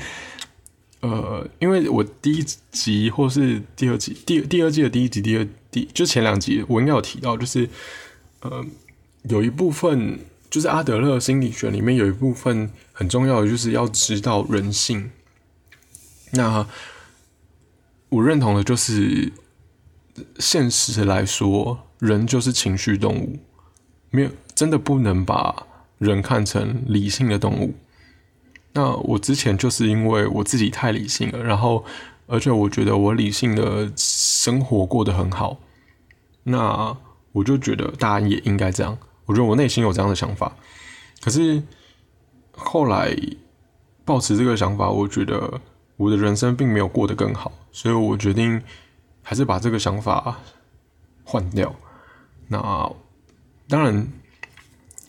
[1.03, 7.67] 呃，因为我第一集或是第二集，第第二季的第一集、第二第就前两集，我应该有提到，就是
[8.41, 8.63] 呃，
[9.23, 10.19] 有一部分
[10.51, 15.11] 就是阿德勒心理学里面有一部分很重要的，就是要知道人性。
[16.33, 16.67] 那
[18.11, 19.33] 我认同的就是，
[20.39, 23.39] 现实来说，人就是情绪动物，
[24.11, 25.67] 没有真的不能把
[25.99, 27.75] 人看成理性的动物。
[28.73, 31.85] 那我之前就是因为我自己太理性了，然后
[32.27, 35.59] 而且我觉得我理性的生活过得很好，
[36.45, 36.97] 那
[37.33, 38.97] 我就觉得大家也应该这样。
[39.27, 40.57] 我觉得我内心有这样的想法，
[41.21, 41.63] 可是
[42.53, 43.17] 后来
[44.05, 45.61] 抱持这个想法，我觉得
[45.97, 48.63] 我的人生并没有过得更好，所以我决定
[49.23, 50.39] 还是把这个想法
[51.25, 51.75] 换掉。
[52.49, 52.91] 那
[53.71, 54.07] 当然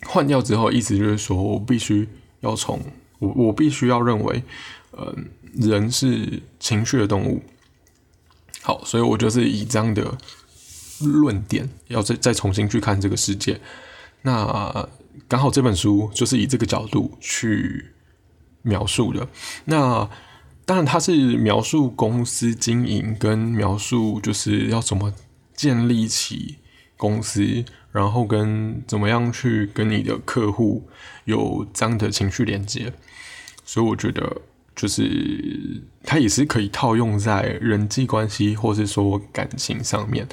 [0.05, 2.07] 换掉之后，意思就是说我必须
[2.39, 2.79] 要从。
[3.19, 4.43] 我我必须要认为，
[4.89, 5.15] 呃，
[5.53, 7.43] 人是情绪的动物。
[8.63, 10.17] 好，所以我就是以这样的
[11.01, 13.61] 论点，要再再重新去看这个世界。
[14.23, 14.89] 那
[15.27, 17.91] 刚好这本书就是以这个角度去
[18.63, 19.27] 描述的。
[19.65, 20.09] 那
[20.65, 25.13] 当然，它是描述公司经营，跟描述就是要怎么
[25.53, 26.57] 建立起
[27.01, 30.87] 公司，然后跟怎么样去跟你的客户
[31.25, 32.93] 有这样的情绪连接。
[33.65, 34.41] 所以我觉得，
[34.75, 40.27] 就是它也是可以套用在人际关系或是说感情上面，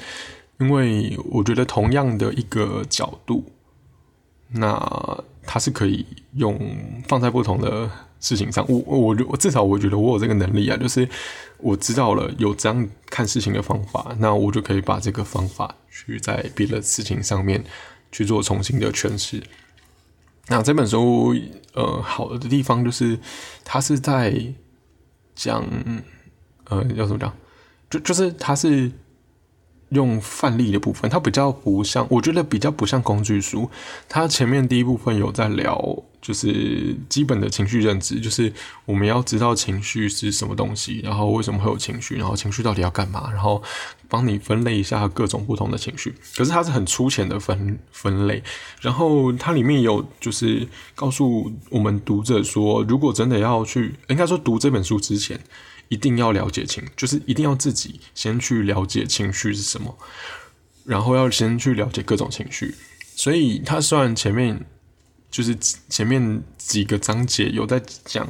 [0.59, 3.43] 因为我觉得同样的一个角度，
[4.51, 6.05] 那它是可以
[6.35, 6.59] 用
[7.07, 8.65] 放在不同的事情上。
[8.67, 11.07] 我我我至少我觉得我有这个能力啊，就是
[11.57, 17.63] 我知道了有这样看事情的方法，那我就可以把这个方法去在别的事情上面
[18.11, 19.41] 去做重新的诠释。
[20.47, 21.35] 那这本书，
[21.73, 23.19] 呃，好的地方就是，
[23.63, 24.33] 它是在
[25.35, 25.63] 讲，
[26.65, 27.31] 呃，要怎么讲？
[27.89, 28.91] 就就是它是
[29.89, 33.69] 用范例的部分，它比较不像，我觉得比较不像工具书。
[34.07, 36.03] 它前面第一部分有在聊。
[36.21, 38.51] 就是基本的情绪认知，就是
[38.85, 43.63] 我们要知道情绪是什么东西，然后为什么会有情绪，然后情绪到底要干嘛，然后
[44.09, 46.13] 帮你分类一下各种不同的情绪。
[46.35, 48.43] 可是它是很粗浅的分分类，
[48.81, 55.39] 然后它里面有就是告诉我们读者说，如果真的要去，应该说读这本书之前，
[55.87, 59.97] 一定要了解情，就是一定要自己先去了解情绪是什么，
[60.83, 62.75] 然后要先去了解各种情绪。
[63.15, 64.65] 所以它虽然前面。
[65.29, 65.55] 就是
[65.89, 68.27] 前面几个章节有在讲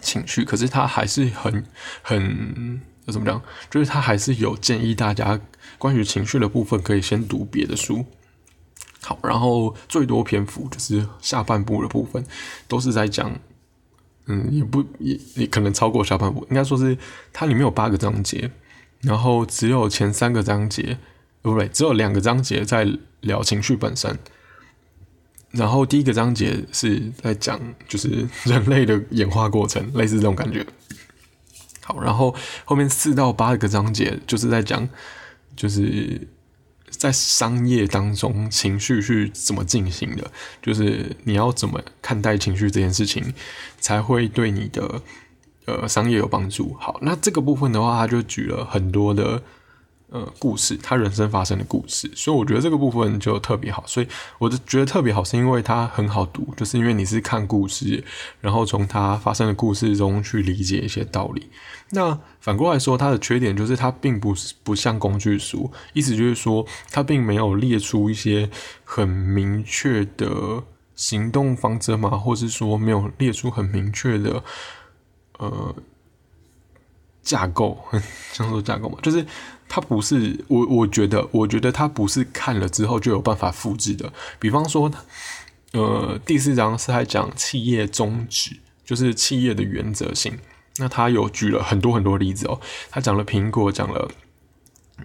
[0.00, 1.64] 情绪，可是他还是很
[2.02, 3.42] 很怎么讲？
[3.70, 5.40] 就是他还是有建议大家
[5.78, 8.04] 关于情绪的部分可以先读别的书。
[9.02, 12.24] 好，然后最多篇幅就是下半部的部分
[12.68, 13.38] 都是在讲，
[14.26, 16.96] 嗯，也不也也可能超过下半部，应该说是
[17.32, 18.50] 它里面有八个章节，
[19.00, 20.98] 然后只有前三个章节，
[21.42, 22.86] 不对，只有两个章节在
[23.20, 24.18] 聊情绪本身。
[25.54, 30.66] 然后第一个章节是在讲，就是人类的演化过程，类似这种感觉。
[31.82, 34.88] 好，然后后面四到八个章节就是在讲，
[35.54, 36.26] 就是
[36.90, 43.32] 在商业当中情绪是怎么进行的，就是你要怎么看待情绪这件事情，
[43.78, 45.02] 才会对你的
[45.66, 46.74] 呃商业有帮助。
[46.80, 49.42] 好，那这个部分的话，他就举了很多的。
[50.14, 53.82] 呃，故事，他人生发生的故事，所以我觉得这个部分就特别好。
[53.84, 54.06] 所以
[54.38, 58.04] 我就觉得特别好，是因为它很好读，就是因为你是看故事，
[58.40, 61.50] 然后从它发生的故事中去理解一些道理。
[61.90, 68.48] 那反过来说，它的缺点就是它并不是不像工具书，意思就是说，它并没有列出一些
[68.84, 70.62] 很明确的
[70.94, 74.44] 行动方针嘛，或是说没有列出很明确的
[75.38, 75.74] 呃
[77.20, 77.76] 架构，
[78.32, 79.26] 像说架构嘛，就是。
[79.68, 84.12] 它不是我，我觉得，我觉得它不是看了之后就有办法复制的。
[84.38, 84.90] 比方说，
[85.72, 90.38] 呃，第四章是在讲企业宗旨，就是企业的原则性。
[90.76, 92.60] 那他有举了很多很多例子哦。
[92.90, 94.08] 他讲了苹果，讲了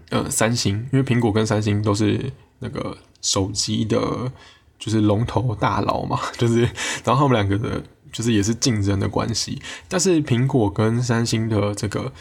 [0.09, 4.31] 呃三星，因为苹果跟三星都是那个手机的，
[4.77, 6.61] 就是龙头大佬嘛， 就是
[7.03, 9.59] 然后他们两个的，就是也是竞争的关系。
[9.87, 12.11] 但是苹果跟三星的这个。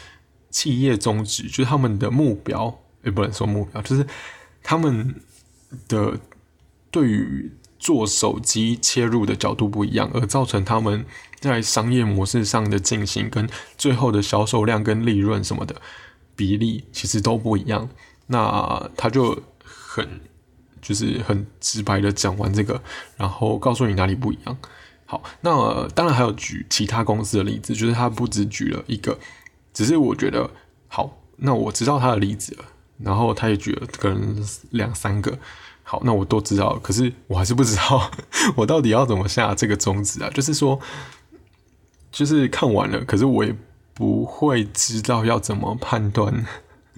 [0.49, 4.05] 企业宗旨就是他们的目标，也不能说目标，就是
[4.63, 5.15] 他们
[5.87, 6.19] 的
[6.89, 11.05] 对于做手机切入的角度不一样，而造成他们
[11.39, 15.75] 在商业模式上的进行跟最后的销售量跟利润什么的
[16.35, 17.87] 比例其实都不一样。
[18.27, 20.21] 那他就很
[20.81, 22.81] 就是很直白的讲完这个，
[23.17, 24.57] 然后告诉你哪里不一样。
[25.05, 29.17] 好，那当然还有举其他公司的例子，就是他不只举了一个。
[29.79, 30.51] 只是我觉得
[30.89, 32.65] 好，那我知道他的例子了，
[32.97, 35.39] 然后他也举了可能两三个，
[35.83, 38.11] 好，那我都知道，可是我还是不知道
[38.57, 40.29] 我到底要怎么下这个宗旨啊？
[40.33, 40.77] 就是说，
[42.11, 43.55] 就是看完了，可是我也
[43.93, 46.45] 不会知道要怎么判断，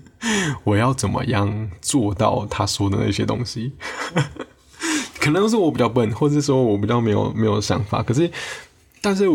[0.66, 3.74] 我要怎么样做到他说的那些东西。
[5.22, 8.02] 可能是我比较笨，或者说我比较没有没有想法。
[8.02, 8.32] 可是，
[9.04, 9.26] 但是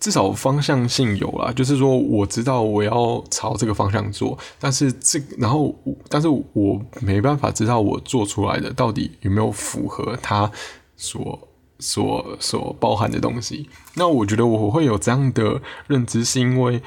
[0.00, 5.74] 至少方向性有啦，就是说我知道我要朝这个方向做，但是这然后，
[6.08, 10.50] 但是我没办法知道我做出来的到底有没有符合他
[10.96, 11.48] 所
[11.80, 13.68] 所所包含的东西。
[13.94, 16.80] 那我觉得我会有这样的认知，是因为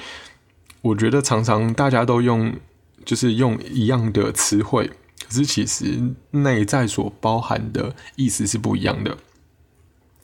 [0.81, 2.53] 我觉得常常大家都用
[3.03, 4.89] 就是用一样的词汇。
[5.27, 9.17] 可是其实内在所包含的意思是不一样的。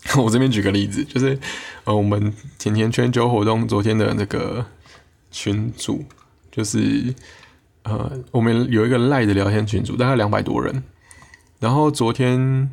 [0.24, 1.38] 我这边举个例子，就是
[1.84, 4.66] 呃，我们甜甜圈酒活动昨天的那个
[5.30, 6.06] 群组，
[6.52, 7.14] 就是
[7.84, 10.84] 呃，我们有一个赖的聊天群组，大概两百多人。
[11.60, 12.72] 然后昨天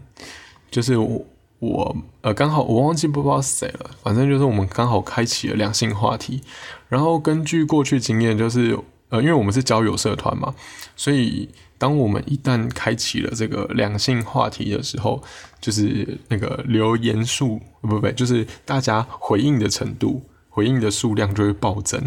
[0.71, 1.27] 就是我
[1.59, 6.43] 我呃，刚好我忘记不知道谁了，反正就是我们刚好开启了两性话题。
[6.89, 10.55] 然后根据过去经验，就是呃，因为我们是交友社团嘛，
[10.97, 11.49] 所以。
[11.77, 15.23] 当我们一旦开启了这个两性话题的时候，
[15.61, 22.01] 就是那个留言数不不不，就是大家回应的程度、回应的数量就会暴增。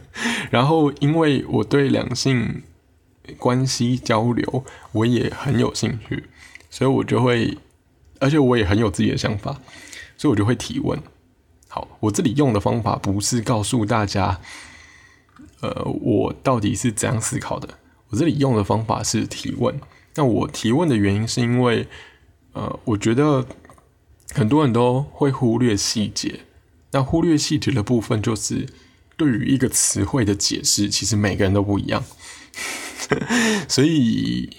[0.50, 2.62] 然后，因为我对两性
[3.38, 6.24] 关系交流我也很有兴趣，
[6.68, 7.56] 所以我就会，
[8.18, 9.60] 而且我也很有自己的想法，
[10.18, 11.00] 所以我就会提问。
[11.68, 14.40] 好，我这里用的方法不是告诉大家，
[15.62, 17.68] 呃，我到底是怎样思考的。
[18.08, 19.80] 我这里用的方法是提问。
[20.16, 21.86] 那我提问的原因是因为，
[22.52, 23.46] 呃，我觉得
[24.34, 26.40] 很多人都会忽略细节。
[26.90, 28.66] 那忽略细节的部分，就是
[29.16, 32.04] 对于一个词汇的解释，其实每个人都不一样。
[33.68, 34.50] 所以，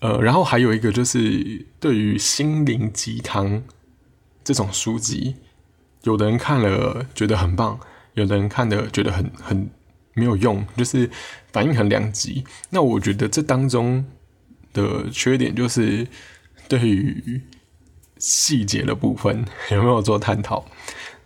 [0.00, 3.62] 呃，然后还有一个就是，对于心灵鸡汤
[4.42, 5.36] 这种书籍，
[6.04, 7.78] 有的人看了觉得很棒，
[8.14, 9.70] 有的人看的觉得很很。
[10.14, 11.08] 没有用，就是
[11.52, 12.44] 反应很两极。
[12.70, 14.04] 那我觉得这当中
[14.72, 16.06] 的缺点就是
[16.68, 17.42] 对于
[18.18, 20.64] 细节的部分 有没有做探讨。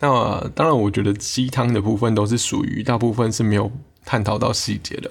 [0.00, 3.72] 那当然，我觉得鸡汤的部分都是属于大部分是没有
[4.04, 5.10] 探讨到细节的。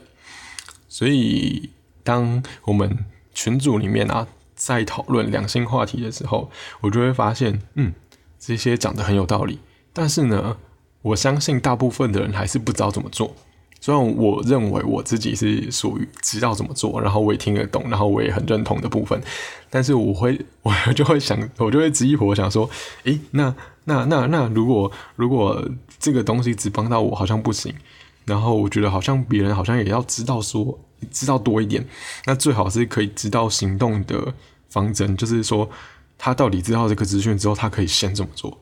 [0.88, 1.72] 所以，
[2.04, 7.94] 当我们群组里面啊在讨论两性话题的时候，我就会发现，嗯，
[8.38, 9.60] 这些讲的很有道理。
[9.92, 10.58] 但是呢，
[11.02, 13.36] 我相信大部分的人还是不知道怎么做。
[13.84, 19.22] 虽然我认为我自己是属于知道怎么做，然后我也听得懂，然后我也很认同的部分，
[19.70, 22.70] 但是我会， 我就会想，我就会质疑我想说，
[23.04, 25.62] 诶，那那那那，如果如果
[26.00, 27.76] 这个东西只帮到我，好像不行。
[28.24, 30.80] 然后我觉得好像别人好像也要知道说，
[31.12, 31.86] 知道多一点。
[32.26, 34.34] 那最好是可以知道行动的
[34.70, 35.70] 方针，就是说
[36.18, 38.58] 他到底知道这个资讯之后，他可以先怎么做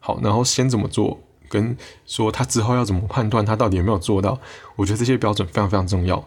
[0.00, 1.20] 好，然后先怎么做。
[1.52, 4.40] 跟说他之后要怎么判断他到底有没有做到，
[4.74, 6.26] 我觉得这些标准非常非常重要。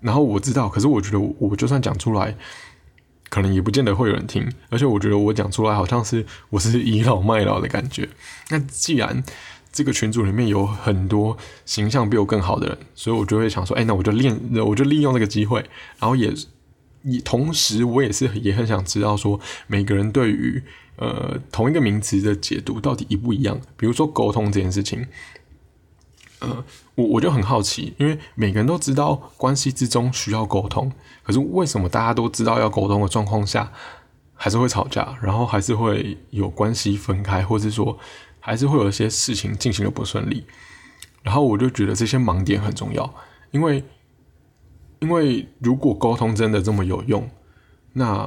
[0.00, 2.36] 然后我知道，可是我觉得我就算讲出来，
[3.28, 4.48] 可能也不见得会有人听。
[4.70, 8.08] 而且我觉得我讲出来好像是我是倚老卖老的感觉。
[8.50, 9.24] 那既然
[9.72, 15.58] 这个群组里面有很多形象比我更好的人，所以我就会想说，哎，那我就练，我就利用这个机会，
[15.98, 16.32] 然后也
[17.02, 20.62] 也同时我也是也很想知道说每个人对于。
[20.96, 23.60] 呃，同一个名词的解读到底一不一样？
[23.76, 25.06] 比如说沟通这件事情，
[26.38, 30.90] 呃，我我就很好奇，因为每个人都知道关系之中需要沟通，
[31.22, 33.70] 可是为什么大家都知道要沟通的状况下，
[34.34, 37.98] 还是会吵架，然后还是会有关系分开，或是说
[38.40, 40.46] 还是会有一些事情进行的不顺利？
[41.22, 43.14] 然后我就觉得这些盲点很重要，
[43.50, 43.84] 因为
[45.00, 47.28] 因为如果沟通真的这么有用，
[47.92, 48.26] 那。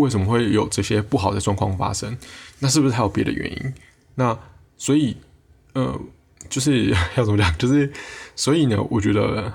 [0.00, 2.16] 为什么会有这些不好的状况发生？
[2.58, 3.74] 那是不是还有别的原因？
[4.14, 4.38] 那
[4.76, 5.16] 所以，
[5.74, 6.00] 呃，
[6.48, 7.56] 就是 要怎么讲？
[7.58, 7.92] 就是
[8.34, 9.52] 所以呢，我觉得，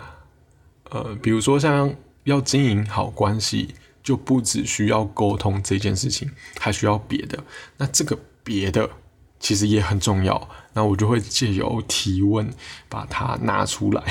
[0.89, 6.29] 呃，比如说像要经营好关系，就不只需要沟通这件事情，
[6.59, 7.43] 还需要别的。
[7.77, 8.89] 那这个别的。
[9.37, 12.49] 其实也很重要，那我就会借由提问
[12.89, 14.01] 把它拿出来。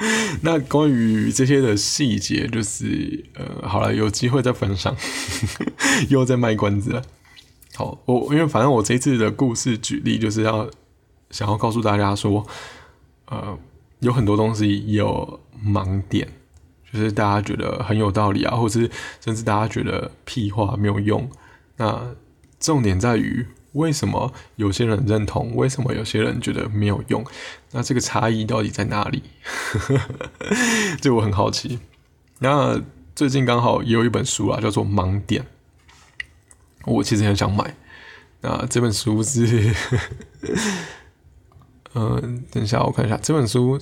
[0.42, 4.96] 那关于这些的细节，就是呃，好了，有机会再分享，
[6.08, 7.02] 又在卖关子了。
[7.74, 10.70] 好，我因为反正我这次的故事举例，就是要
[11.30, 12.46] 想要告诉大家说，
[13.26, 13.58] 呃，
[14.00, 16.28] 有很多东西有盲点，
[16.92, 18.90] 就是大家觉得很有道理啊，或者是
[19.22, 21.30] 甚至大家觉得屁话没有用，
[21.76, 22.14] 那
[22.58, 23.46] 重点在于。
[23.72, 25.54] 为什么有些人认同？
[25.54, 27.24] 为什么有些人觉得没有用？
[27.72, 29.22] 那这个差异到底在哪里？
[31.00, 31.78] 这我很好奇。
[32.40, 32.80] 那
[33.14, 35.42] 最近刚好也有一本书啊，叫做《盲点》，
[36.86, 37.76] 我其实很想买。
[38.40, 39.74] 那这本书是
[41.94, 43.78] 嗯， 等一下我看一下这本书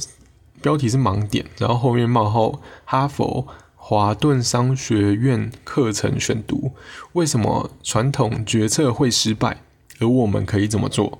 [0.60, 6.72] 标题是盲点，然后后面冒号哈佛华顿商学院课程选读，
[7.12, 9.62] 为什么传统决策会失败，
[10.00, 11.18] 而我们可以怎么做？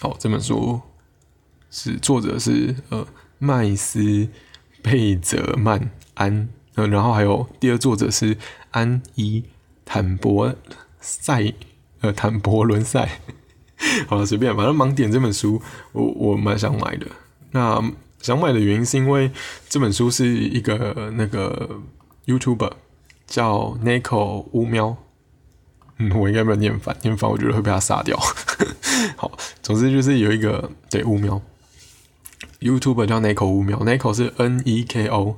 [0.00, 0.80] 好，这本书
[1.70, 3.06] 是作者是呃
[3.38, 4.28] 麦斯
[4.82, 8.36] 贝泽曼安，嗯，然后还有第二作者是
[8.70, 9.44] 安伊
[9.84, 10.54] 坦博
[11.00, 11.54] 塞，
[12.00, 13.08] 呃坦博伦塞。
[14.08, 17.06] 好了，随便，反正盲点这本书，我我蛮想买的。
[17.52, 17.80] 那
[18.20, 19.30] 想买的原因是因为
[19.68, 21.80] 这本书是一个那个
[22.26, 22.72] YouTuber
[23.26, 24.96] 叫 Nico 乌喵，
[25.98, 28.18] 嗯， 我应该没有念反，念反我觉得会被他杀掉。
[29.16, 29.30] 好，
[29.62, 31.40] 总之就是有一个对乌喵
[32.60, 35.36] ，YouTube 叫 Nico 乌喵，Nico 是 N E K O，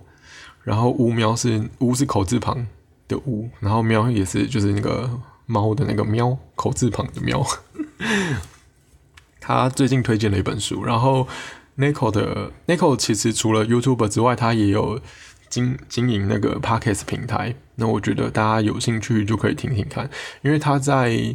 [0.65, 2.67] 然后乌喵是乌是口字旁
[3.09, 7.45] 的乌，然后喵也是就是那个猫的那个喵口字旁的喵。
[9.41, 11.27] 他最近推荐了一本书，然后
[11.79, 15.01] Nico 的 Nico 其实除了 YouTube 之外，他也有
[15.49, 17.55] 经经营那个 Podcast 平台。
[17.81, 20.09] 那我觉得大家有兴趣就可以听听看，
[20.43, 21.35] 因为他在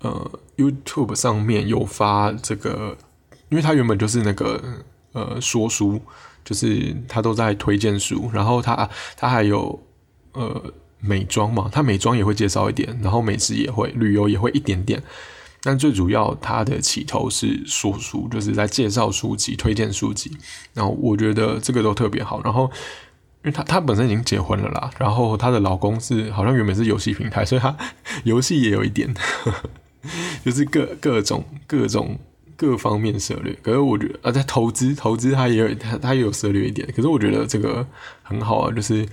[0.00, 2.96] 呃 YouTube 上面有发这个，
[3.50, 4.60] 因为他原本就是那个
[5.12, 6.00] 呃说书，
[6.42, 9.78] 就是他都在推荐书，然后他他还有
[10.32, 15.02] 呃美妆嘛，他美妆也会介绍一点，然后美食也会，旅游也会一点点。
[15.66, 20.30] 但最主要，他的起头是说书，就是在介绍书籍、推荐书籍。
[20.74, 22.42] 然后我觉得这个都特别好。
[22.44, 22.70] 然后，
[23.44, 27.76] 因为她她本身已经结婚了啦，然后她的老公是好像原本是游戏平台，所以她
[28.24, 29.14] 游戏也有一点，
[30.44, 32.18] 就是各各种各种
[32.56, 33.56] 各方面涉略。
[33.62, 36.88] 可是我觉得啊，在投资投资他也有他他也有涉略一点。
[36.96, 37.86] 可是我觉得这个
[38.22, 39.06] 很好啊，就是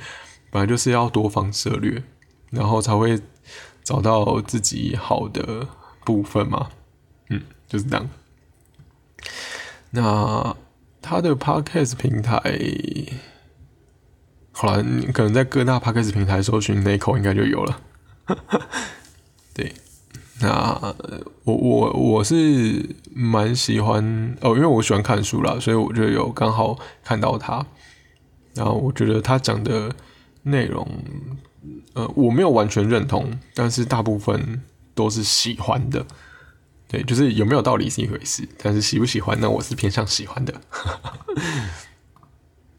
[0.50, 2.02] 本来就是要多方涉略，
[2.50, 3.20] 然后才会
[3.84, 5.68] 找到自己好的。
[6.04, 6.68] 部分嘛，
[7.30, 8.10] 嗯，就是这样。
[9.92, 10.58] 那
[11.00, 12.42] 他的 podcast 平台，
[14.62, 17.82] 好了，你可能在各大 podcast 平台搜寻 Nico 应该就有了。
[19.56, 19.74] 对，
[20.40, 20.96] 那
[21.46, 27.66] 我我我是蛮喜欢哦，因为我喜欢看书啦，所以我就有刚好看到他。
[28.54, 29.96] 然后我觉得他讲的
[30.44, 30.88] 内容，
[31.94, 34.62] 呃，我没有完全认同，但是大部分。
[34.94, 36.06] 都是喜欢的，
[36.90, 40.54] 对，就是有没有道理是一回事，但是喜不喜欢，那我是偏向喜欢的。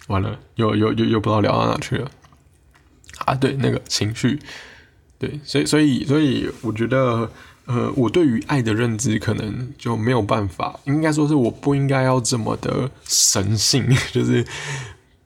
[0.09, 2.11] 完了，又又又又不知道聊到哪去了
[3.25, 3.35] 啊？
[3.35, 4.39] 对，那个情绪，
[5.19, 7.31] 对，所以所以所以，我觉得，
[7.67, 14.45] 呃，我对于爱的认知可能就没有办法，应该说是我不应该要这么的神性， 就是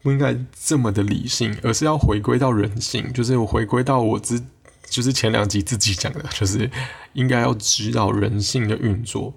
[0.03, 4.43] 不应该这么的理性，而是要回归到人性，就是我回归到我自。
[4.89, 6.71] 就是前两集自己讲的，就是
[7.15, 9.35] 应该要知道人性的运作，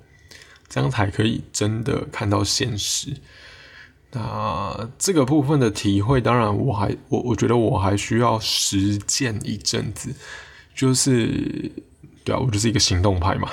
[0.70, 3.12] 这样才可以真的看到现实。
[4.12, 10.14] 那这个部分的体会，当然我还我我觉得我还需要实践一阵子。
[10.76, 11.72] 就是
[12.24, 13.50] 对啊，我就是一个行动派嘛。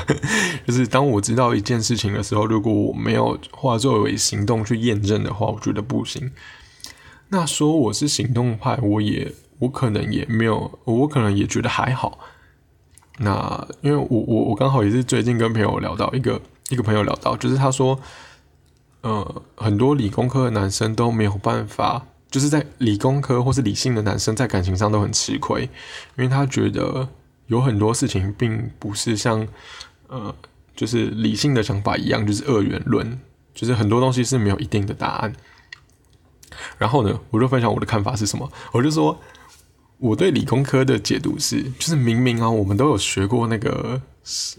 [0.66, 6.30] 就是当我知道一件事情的时候，如果我没有化作为行动去验证的话，我觉得不行。
[7.28, 9.32] 那说我是行动派，我也。
[9.58, 12.18] 我可能也没有，我可能也觉得还好。
[13.16, 16.38] 那因为我我我刚好也是最近跟朋友聊到一个
[16.68, 17.98] 一个朋友聊到，就是他说，
[19.02, 25.62] 呃，很多理工科的男生都没有办法，就是在理工科或是理性的男生在感情上都很吃亏，
[26.16, 27.08] 因为他觉得
[27.46, 29.46] 有很多事情并不是像
[30.08, 30.34] 呃，
[30.74, 33.18] 就是理性的想法一样，就是二元论，
[33.54, 35.32] 就是很多东西是没有一定的答案。
[36.78, 39.20] 然后呢，我就分享我的看法是什么，我就说。
[39.98, 44.58] 我对理工科的解读是，就是明明啊，我们都有学过那个是，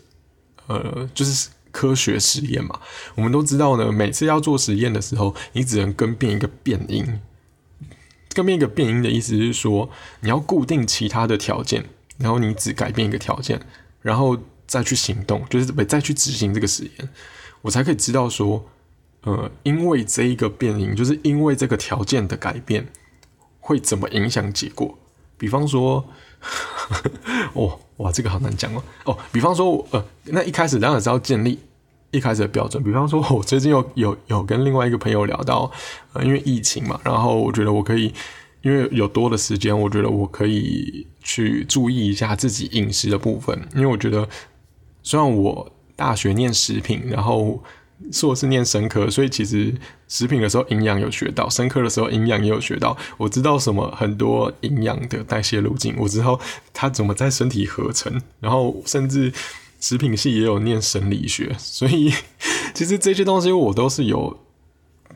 [0.65, 2.79] 呃，就是科学实验嘛。
[3.15, 7.19] 我们都知道呢，每次要做实验的时候，你只能更变一个变因。
[8.33, 9.89] 更变一个变因的意思是说，
[10.19, 11.85] 你要固定其他的条件，
[12.19, 13.59] 然后你只改变一个条件，
[14.03, 14.37] 然后
[14.67, 17.09] 再去行动，就是再去执行这个实验，
[17.63, 18.69] 我才可以知道说，
[19.23, 22.87] 呃，因为这一个变因，就是因为这个条件的改变，
[23.59, 24.99] 会怎么影响结果。
[25.39, 26.07] 比方说，
[26.39, 27.11] 呵 呵
[27.53, 28.83] 哦，哇，这个好难讲哦。
[29.05, 31.59] 哦，比方说，呃，那一开始当然是要建立
[32.11, 32.81] 一开始的标准。
[32.83, 35.71] 比方说， 我最近有有有跟另外一个朋友聊到，
[36.13, 38.13] 呃，因为疫情嘛，然后我觉得我可以，
[38.61, 43.67] 因为有多的时间，我觉得我可以去注意一下自己饮食的部分。
[43.75, 44.27] 因为我觉得，
[45.03, 47.63] 虽然我大学念食品，然后。
[48.11, 49.73] 硕士念生科，所以其实
[50.07, 52.95] 食品的时候营养有学到，生科的时候营养也有学到。
[53.17, 56.39] 我知道什么很多营养的代谢路径，我知道
[56.73, 58.21] 它怎么在身体合成。
[58.39, 59.33] 然后甚至
[59.79, 62.11] 食品系也有念生理学，所以
[62.73, 64.39] 其实这些东西我都是有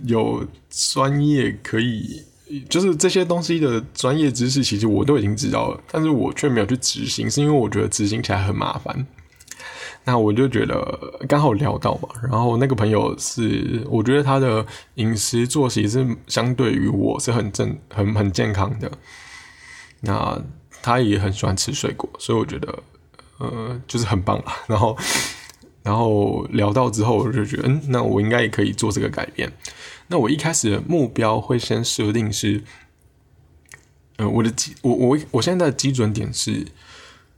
[0.04, 2.24] 有专业可以，
[2.70, 9.08] 就是这些东西的专业知识，其实我都已经知道了，但是我却没有去执行，是因为我觉得执行起来很麻烦。
[10.04, 18.92] 那我就觉得刚好聊到嘛，然后那个朋友是，我觉得他的饮食作息是相对于我是很正、很很健康的。
[20.00, 20.42] 那
[20.82, 22.84] 他也很喜欢吃水果，所以我觉得，
[23.38, 24.54] 呃，就是很棒啊。
[24.66, 24.98] 然后，
[25.84, 29.54] 然后聊到之后，我就觉得，嗯，那我应该也可以做这个改变。
[30.08, 32.64] 那我一开始的目标会先设定是，
[34.18, 36.66] 呃，我的基，我我我现在的基准点是。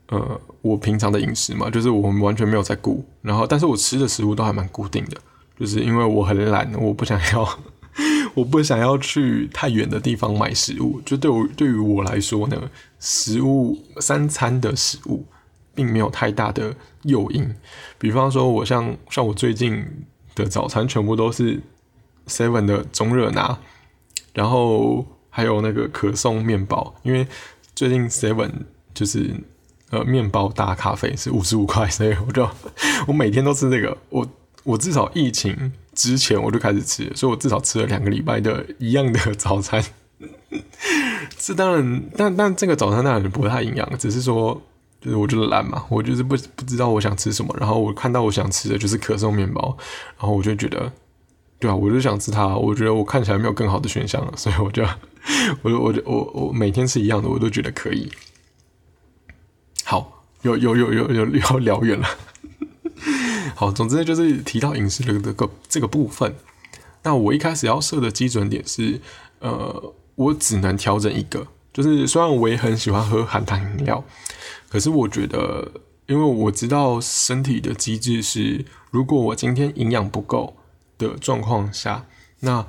[0.08, 5.16] 呃，我平常的饮食嘛，就是我们完全没有在顾，然后，但是我吃的食物都还蛮固定的，
[5.58, 7.58] 就是因为我很懒，我不想要，
[8.34, 11.00] 我不想要去太远的地方买食物。
[11.06, 15.24] 就对我对于我来说呢，食物三餐的食物
[15.74, 17.54] 并没有太大的诱因。
[17.98, 19.86] 比方说，我像像我最近
[20.34, 21.58] 的早餐全部都是
[22.26, 23.58] Seven 的中热拿，
[24.34, 27.26] 然后还有那个可颂面包，因为
[27.74, 28.50] 最近 Seven
[28.92, 29.34] 就是。
[29.94, 32.48] 呃，面包搭咖啡是五十五块，所以我就
[33.06, 33.96] 我每天都吃这个。
[34.10, 34.26] 我
[34.64, 39.80] 我至少疫情之前我就开始吃，所以我至少吃了两个礼拜的一样的早餐。
[41.38, 44.60] 这当然，但但这个早餐当然不太营养，只是说
[45.00, 49.76] 就是我就是懒嘛，我就是不不知道我想吃什么，然后我看到我想吃的就是可颂面包，
[50.18, 50.90] 然后我就觉得，
[51.60, 52.56] 对啊，我就想吃它。
[52.56, 54.82] 我觉得我看起来没有更好的选项了，所以我就
[55.62, 58.10] 我就我就我我每天吃一样的，我都觉得可以。
[60.44, 62.06] 好，有有有有有聊远了。
[63.56, 66.34] 好，总之就是提到饮食的这个这个部分。
[67.02, 69.00] 那我一开始要设的基准点是，
[69.40, 71.46] 呃，我只能调整一个。
[71.72, 74.04] 就是虽然我也很喜欢喝含糖饮料，
[74.68, 75.72] 可是我觉得，
[76.06, 80.56] 因为我知道身体的机制是，如果我今天营养不够
[80.98, 82.06] 的状况下，
[82.40, 82.66] 那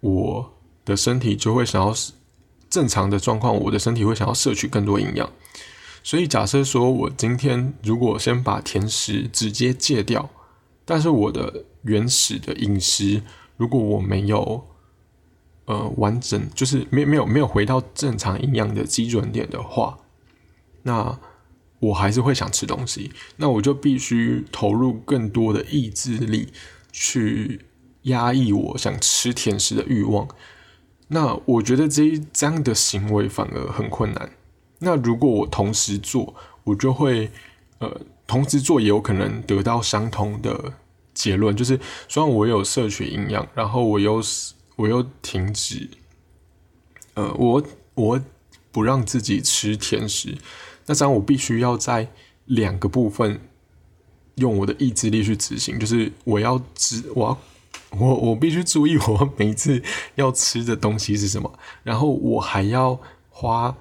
[0.00, 0.52] 我
[0.84, 1.94] 的身体就会想要
[2.68, 5.30] 正常的状况，我的身体会想要摄取更多营养。
[6.02, 10.30] 所以，假设说我今天如果先把甜食直接戒掉，
[10.84, 13.22] 但是我的原始的饮食
[13.56, 14.66] 如果我没有
[15.66, 19.98] 呃完整，就是没没有没有回到正常营养的基准点的话，
[20.82, 21.18] 那
[21.78, 26.52] 我还是会想吃东西，那我就必须投入更多的意志力
[26.90, 27.66] 去
[28.02, 30.26] 压抑我想吃甜食的欲望。
[31.08, 34.30] 那我觉得这一这样的行为反而很困难。
[34.82, 37.30] 那如果我同时做，我就会，
[37.80, 40.72] 呃，同时做也有可能得到相同的
[41.12, 41.78] 结论，就是
[42.08, 44.22] 虽然我有摄取营养，然后我又
[44.76, 45.86] 我又停止，
[47.12, 47.62] 呃，我
[47.94, 48.20] 我
[48.72, 50.38] 不让自己吃甜食，
[50.86, 52.08] 那这样我必须要在
[52.46, 53.38] 两个部分
[54.36, 59.82] 用我的意志力去执行，就是我要知我要我我必须注意我每次
[60.14, 61.52] 要吃的东西是什么，
[61.82, 63.76] 然后我还要花。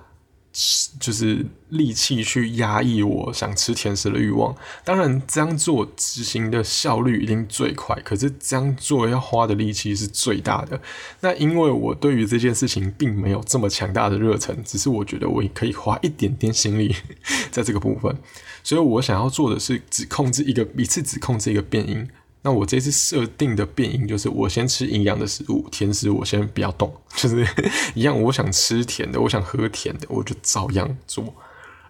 [1.00, 10.82] 就是力气去压抑我想吃甜食的欲望，当然这样做执行的效率一定最快，可是这样做要花的力气是最大的。
[11.22, 16.96] 那因为我对于这件事情并没有这么强大的热忱，只是我觉得我也可以花一点点心力
[17.52, 18.18] 在这个部分，
[18.64, 22.10] 所以我想要做的是只控制一个一次只控制一个变音。
[22.42, 27.46] 那我这次设定的变音就是，我先吃营养的食物，甜食我先不要动， 就是
[27.94, 28.18] 一样。
[28.22, 31.36] 我想吃甜的，我想喝甜的，我就照样做。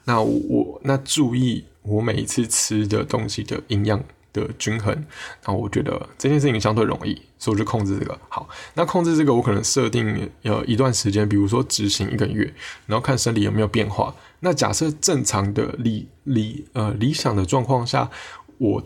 [0.06, 5.06] 那我那注意我每一次吃的东西的营养的均衡。
[5.45, 8.20] 那我觉得这件事情相对容易，所以我就控制这个。
[8.28, 12.52] 好，那控制这个我可能设定呃一段时间，比如说执行一个月，
[12.88, 14.16] 然后看生理有没有变化。
[14.39, 18.10] 那假设正常的理理呃理想的状况下，
[18.58, 18.84] 我。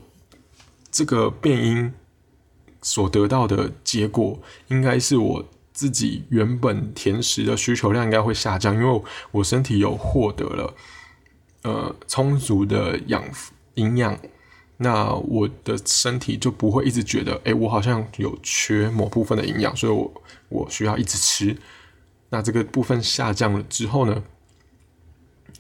[0.94, 1.91] 这个变音
[2.84, 10.76] 所得到的结果，应该是我自己原本甜食的需求量应该会下降，因为我身体有获得了
[11.64, 13.24] 呃充足的养
[13.74, 14.16] 营养，
[14.78, 21.58] 那我的身体就不会一直觉得，哎，我好像有缺某部分的营养，所以我我需要一直吃。
[22.30, 24.24] 那这个部分下降了之后呢，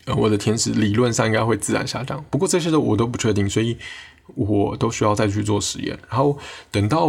[0.05, 3.79] 呃，我的甜食理论上应该会自然下降，不过这些的我都不确定，所以。
[4.35, 6.37] 我都需要再去做实验，然后
[6.71, 7.07] 等到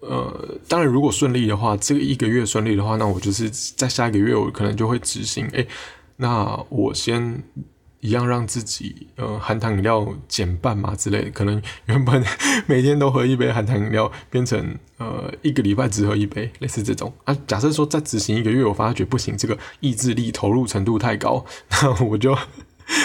[0.00, 5.46] 呃，当然如果顺利的话，这个一个月顺利的话，那我就是在下一个月我可能就会执行。
[5.52, 5.66] 哎，
[6.16, 7.42] 那我先
[8.00, 12.22] 一样让自己呃含糖饮料减半嘛之类的，可能原本
[12.66, 17.36] 每天都喝一杯含糖饮料，变成呃一个礼拜只喝一杯，类似这种啊。
[17.46, 21.44] 假设说再执行一个月，我发觉不行，这个意志力投入程度太高，
[21.82, 22.36] 那我就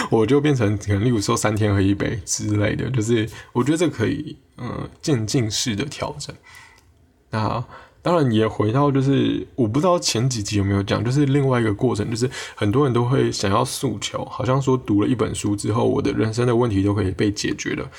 [0.09, 6.35] 我就变成可能例如说三天喝一杯之类的，就是我觉得这可以，嗯，渐进式的调整。
[7.29, 7.63] 那
[8.01, 17.89] 当然也回到就是我不知道前几集有没有讲，就是另外一个过程，就是很多人都会想要诉求，好像说读了一本书之后，我的人生的问题都可以被解决了，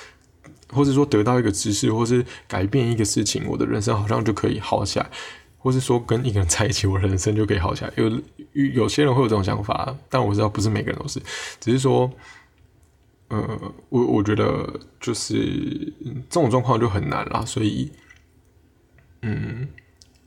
[0.73, 5.09] 或者说得到一个知识，或是改变一个事情，我的人生好像就可以好起来。
[5.63, 7.93] 或是说跟一个人在一起，我人生就可以好起来。
[7.97, 8.11] 有
[8.53, 11.23] 有些人会有这种想法，但我知道不是每个人都是，
[11.61, 12.11] 只是说，
[13.29, 15.95] 呃，我我觉得就是
[16.29, 17.93] 这种状况就很难啦，所以，
[19.23, 19.69] 嗯，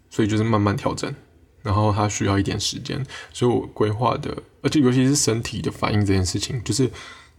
[0.10, 1.14] 所以就是慢慢调整，
[1.62, 6.90] 然后它需要一点时间，所以我规划的，而且尤其是身体的反应这件事情，就是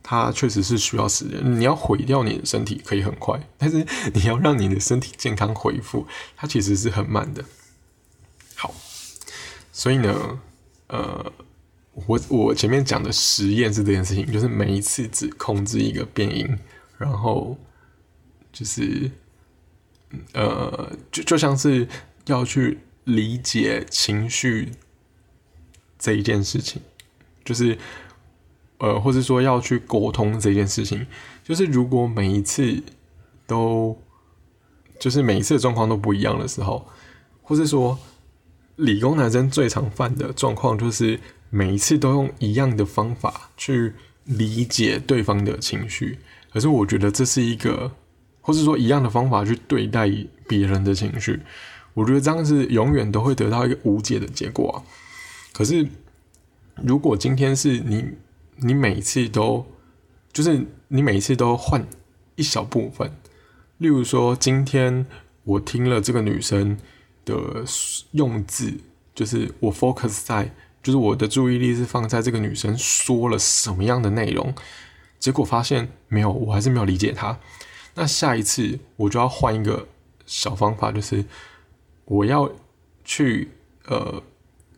[0.02, 1.40] 它确实是需要时间。
[1.58, 7.42] 你要毁掉你的身体可以很快，但是你要让你的身体健康恢复，它其实是很慢的。
[9.76, 10.40] 所以呢，
[10.86, 11.30] 呃，
[12.06, 16.58] 我我前面讲的实验是这件事情，就是每一次只控制一个变音，
[16.96, 17.58] 然后
[18.50, 19.10] 就是，
[20.32, 21.86] 呃，就就像是
[22.24, 24.72] 要去理解情绪
[25.98, 26.80] 这一件事情，
[27.44, 27.76] 就是
[28.78, 31.06] 呃，或者说要去沟通这件事情，
[31.44, 32.82] 就是如果每一次
[33.46, 34.00] 都
[34.98, 36.88] 就是每一次的状况都不一样的时候，
[37.42, 37.98] 或是说。
[38.76, 41.18] 理工男生最常犯的状况就是
[41.48, 46.18] 每一次都用一样的方法去理解对方的情绪，
[46.52, 47.92] 可是我觉得这是一个，
[48.42, 50.10] 或是说一样的方法去对待
[50.46, 51.40] 别人的情绪，
[51.94, 54.76] 我觉得这样是永远都会得到一个无解的结果啊。
[55.54, 55.88] 可是
[56.82, 58.04] 如果今天是你，
[58.56, 59.64] 你每次都
[60.32, 61.86] 就是你每一次都换
[62.34, 63.10] 一小部分，
[63.78, 65.06] 例如说今天
[65.44, 66.76] 我听了这个女生。
[67.26, 67.64] 的
[68.12, 68.72] 用字
[69.14, 74.54] 就是我 focus 在，就是我的注意力是放在这个女生说了什么样的内容，
[75.18, 77.38] 结果发现没有，我还是没有理解她。
[77.94, 79.88] 那下一次我就要换一个
[80.24, 81.24] 小方法，就是
[82.04, 82.50] 我要
[83.04, 83.50] 去
[83.86, 84.22] 呃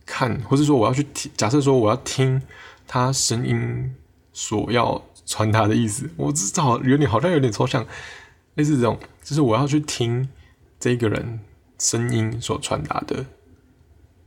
[0.07, 2.41] 看，或是说我要去听，假设说我要听
[2.87, 3.95] 她声音
[4.33, 7.85] 所要传达的意思，我知道有点好像有点抽象，
[8.55, 10.29] 类似这种，就是我要去听
[10.81, 11.41] 这个人。
[11.79, 13.24] 声音所传达的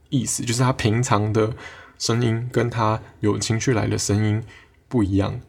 [0.10, 1.54] 意思，就是他平常的
[1.98, 4.44] 声音跟他有情绪来的声音
[4.88, 5.40] 不一样，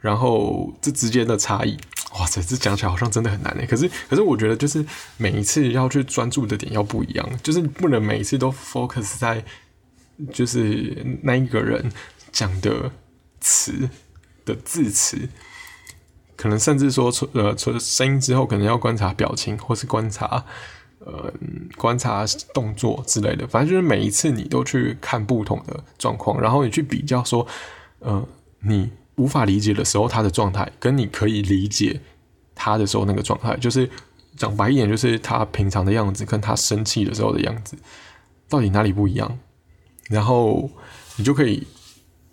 [0.00, 1.78] 然后这之间的差异，
[2.18, 3.66] 哇塞，这讲起来好像真的很难诶。
[3.66, 4.84] 可是，可是我觉得就是
[5.16, 9.44] 每一次要去专注的点要不一样，就是不能每一次都 focus 在
[10.32, 11.90] 就是那一个人
[12.30, 12.90] 讲的
[13.40, 13.88] 词
[14.44, 15.28] 的字词，
[16.36, 20.44] 可能甚至说除呃除了声音之后，可能要观察表情或是观察。
[21.00, 21.32] 呃，
[21.76, 27.46] 观察动作之类的，反正就是每一次你都去看不同的状况，然后你去比较说，
[28.00, 28.26] 呃，
[28.60, 32.00] 你无法理解的时候他的状态，跟你可以理解
[32.54, 33.88] 他的时候那个状态，就是
[34.36, 37.76] 讲白一点，就是他平常的样子跟他生气的时候的样子，
[38.48, 39.38] 到底哪里不一样？
[40.10, 40.68] 然后
[41.16, 41.64] 你就可以，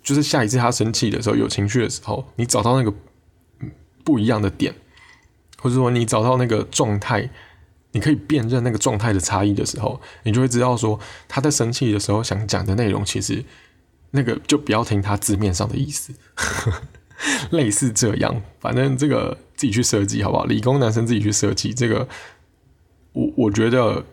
[0.02, 2.92] 就是下一次他生气的时候，有情绪的时候，你找到那个
[4.02, 4.74] 不一样的点，
[5.62, 7.30] 或者说你找到那个状态。
[7.96, 13.42] 你可以辨认那个状态的差异的时候，你就会知道说他在生气的时候想讲的内容，其实
[14.10, 16.12] 那个就不要听他字面上的意思，
[17.48, 18.42] 类似这样。
[18.60, 20.44] 反正这个自己去设计好不好？
[20.44, 22.06] 理工男生自己去设计这个，
[23.14, 24.04] 我我觉得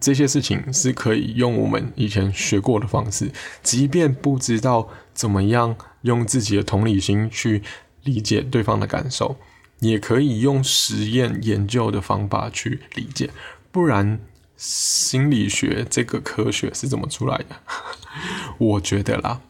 [0.00, 3.30] 这些事情是可以用我们以前学过的方式，
[3.62, 7.62] 即便不知道怎么样用自己的同理心去
[8.02, 9.36] 理解对方的感受。
[9.80, 13.30] 也可以用实验研究的方法去理解，
[13.72, 14.20] 不然
[14.56, 17.56] 心理学这个科学是怎么出来的？
[18.58, 19.40] 我觉得啦，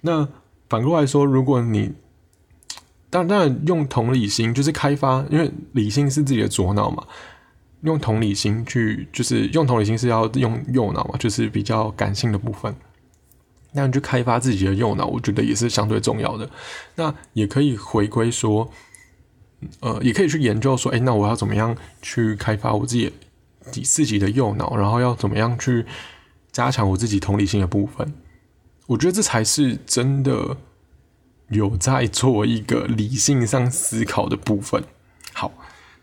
[0.00, 0.28] 那
[0.68, 1.92] 反过来说，如果你
[3.08, 7.06] 当然当然用同理心，就是开发，因为理性是自己的左脑嘛，
[7.82, 12.74] 用同理心去，就是用同理心是要用右脑嘛，就是比较感性的部分，
[13.72, 16.50] 那你去开发自己的右脑，我觉得也是相对重要的。
[16.96, 18.68] 那也可以回归说。
[19.80, 23.12] 呃，也可以去研究说，哎，那我要怎么样去开发我自己
[23.82, 25.84] 自己的右脑，然后要怎么样去
[26.52, 28.14] 加强我自己同理心的部分？
[28.86, 30.56] 我觉得这才是真的
[31.48, 34.84] 有在做一个理性上思考的部分。
[35.32, 35.52] 好，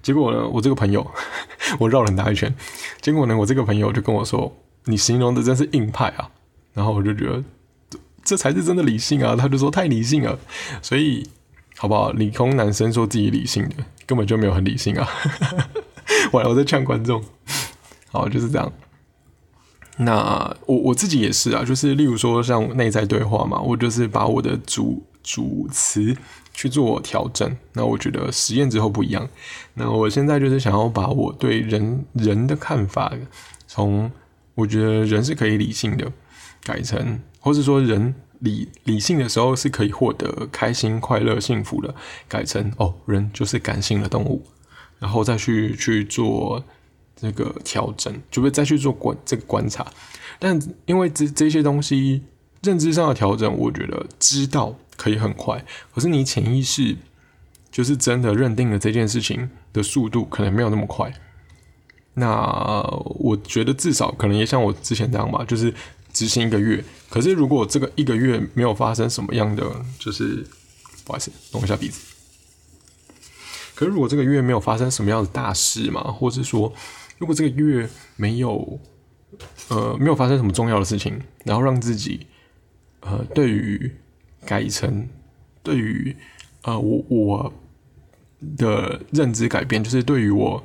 [0.04, 1.10] 结果呢，我这个朋友，
[1.80, 2.54] 我绕了很大一圈，
[3.00, 4.54] 结果呢，我这个朋友就跟我说
[4.84, 6.30] ：“你形容的真是硬派啊！”
[6.74, 7.42] 然后我就觉得
[8.22, 9.34] 这才是真的理性啊！
[9.34, 10.38] 他就说太理性了，
[10.82, 11.30] 所以。
[11.78, 12.12] 好不好？
[12.12, 15.08] 理工男生说自己理性的，根本就没有很理性啊！
[16.32, 17.24] 完了，我在劝观众。
[18.12, 18.72] 好，就是这样。
[19.98, 26.16] 那我我自己也是啊，就是例如说像内在对话嘛，我就是把我的主主词
[26.54, 27.56] 去做调整。
[27.74, 29.28] 那我觉得实验之后不一样。
[29.74, 33.14] 那我现在就是想要把我对人人的看法，
[33.68, 34.12] 从
[34.54, 36.12] 我觉得人是可以理性的，
[36.64, 38.16] 改成，或是说人
[38.46, 41.94] 理理性的时候是可以获得开心、快乐、幸福的，
[42.30, 44.42] 改成哦，人就是感性的动物，
[45.00, 46.64] 然后再去去做。
[47.18, 49.88] 这个调整，就会再去做观这个观察，
[50.38, 52.22] 但因为这这些东西
[52.62, 56.98] 认知上的调整，我觉得知道可以很快，可是你潜意识
[57.72, 61.10] 就是真的认定了这件事情的速度可能没有那么快。
[62.16, 62.82] 那
[63.20, 65.74] 我觉得至少可能也像我之前这样吧，就是
[66.12, 66.84] 执行一个月。
[67.16, 69.64] 可是如果这个一个月没有发生什么样的，
[69.98, 70.46] 就是
[71.06, 72.02] 不好意思，弄一下鼻子。
[73.74, 76.74] 可是如果这个月没有发生什么样的大事嘛，或者说。
[77.18, 78.78] 如果这个月没有，
[79.70, 82.28] 呃，没有发生什么重要的事情，然后让自己，
[83.00, 83.90] 呃，对于
[84.46, 85.08] 改成，
[85.64, 86.14] 对于，
[86.64, 87.54] 呃，我我
[88.58, 90.62] 的认知改变，就是对于我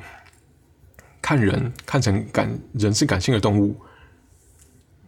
[1.23, 3.77] 看人看成感人是感性的动物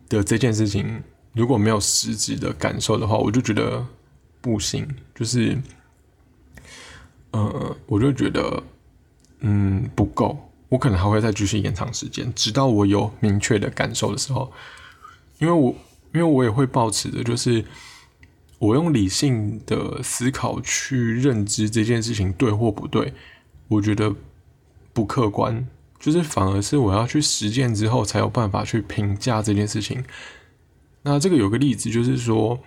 [0.08, 1.02] 的这件事情，
[1.32, 3.86] 如果没有实质的感受的话，我就觉得
[4.40, 5.58] 不行，就是，
[7.30, 8.62] 呃，我就觉得，
[9.40, 10.50] 嗯，不够。
[10.68, 14.52] 我可能还会再继续延长时间，直到我有明确的感受的时候。
[15.38, 15.74] 因为我，
[16.14, 17.64] 因为我也会保持的，就是
[18.58, 23.12] 我用理性的思考去认知这件事情对或不对，
[23.68, 24.14] 我觉得
[24.92, 25.66] 不客观，
[25.98, 30.04] 就是反而是我要去实践之后才有办法去评价这件事情。
[31.02, 32.58] 那这个有个例子，就是说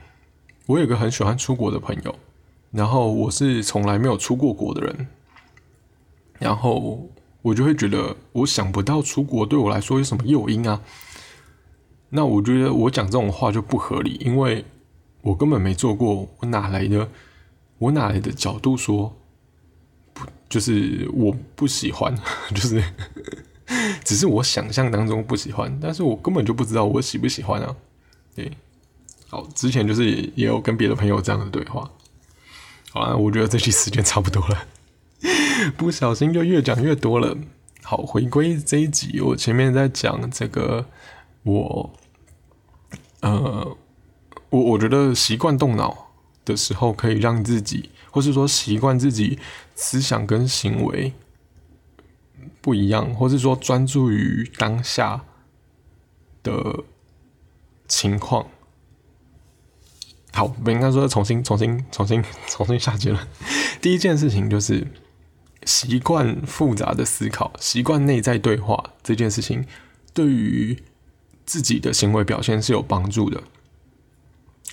[0.66, 2.16] 我有个很喜欢出国的朋友，
[2.72, 5.08] 然后我是从来没有出过国的人，
[6.40, 7.10] 然后。
[7.46, 10.82] 我就会觉得，我想不到出国对我来说有什么诱因啊。
[12.10, 14.66] 那我觉得我讲这种话就不合理，因为
[15.22, 17.08] 我根本没做过，我哪来的？
[17.78, 19.16] 我哪来的角度说
[20.12, 20.26] 不？
[20.50, 22.18] 就是我不喜欢，
[22.50, 22.84] 就是
[24.04, 27.76] 只是我想象当中不喜欢，但是我根本就不知道我喜不喜欢啊。
[28.36, 28.52] 对，
[29.30, 31.90] 好，之前就是也有跟别的朋友这样的对话。
[32.92, 34.68] 好了，我觉得这期时间差不多了。
[35.78, 37.36] 不小心就越讲越多了。
[37.82, 40.86] 好，回归这一集，我前面在讲这个，
[41.44, 41.94] 我，
[43.22, 43.78] 呃，
[44.50, 46.10] 我我觉得习惯动脑
[46.44, 49.40] 的时候，可以让自己，或是说习惯自己
[49.76, 51.14] 思想跟行为
[52.60, 55.24] 不一样，或是说专注于当下
[56.44, 56.84] 的
[57.88, 58.48] 情况。
[60.32, 63.28] 好，不应该说重新、重新、重新、重新下结论。
[63.82, 64.88] 第一件事情就是。
[65.68, 69.66] 习惯复杂的思考，习惯内在对话这件事情，
[70.14, 70.78] 对于
[71.44, 73.42] 自己的行为表现是有帮助的。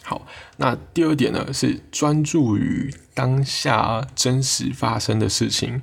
[0.02, 0.26] 好，
[0.58, 5.80] 那第二点呢，是专注于当下真实发生的事情，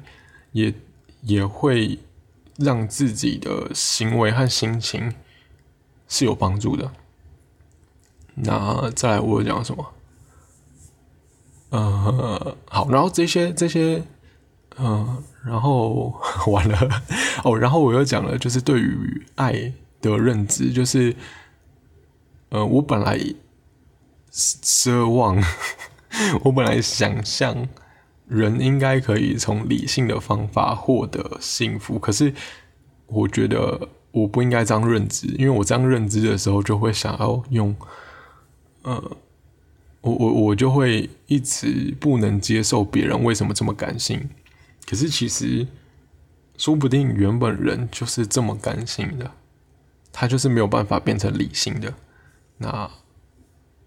[0.51, 0.75] 也
[1.23, 1.97] 也会
[2.57, 5.15] 让自己的行为和心情
[6.07, 6.91] 是有帮助的。
[8.43, 9.85] 那再来，我讲什么？
[11.69, 14.03] 呃，好，然后这些这些。
[14.81, 16.13] 嗯，然后
[16.47, 16.77] 完了
[17.43, 21.13] 哦，然后我又讲了，就是对于爱的认知，就是，
[22.47, 23.19] 呃，我本来
[24.31, 25.43] 奢望，
[26.45, 27.67] 我本来想象
[28.29, 32.33] 人应该可以从理性的方法获得幸福，可是
[33.07, 37.75] 我觉得我不应该这样认知，因为我这样认知的时候，就会想要用，
[38.83, 39.17] 呃，
[40.01, 44.29] 我我我就会一直不能接受别人为什么这么感性。
[44.85, 45.67] 可是其实，
[46.57, 49.31] 说不定原本人就是这么感性的，
[50.11, 51.93] 他就是没有办法变成理性的。
[52.57, 52.89] 那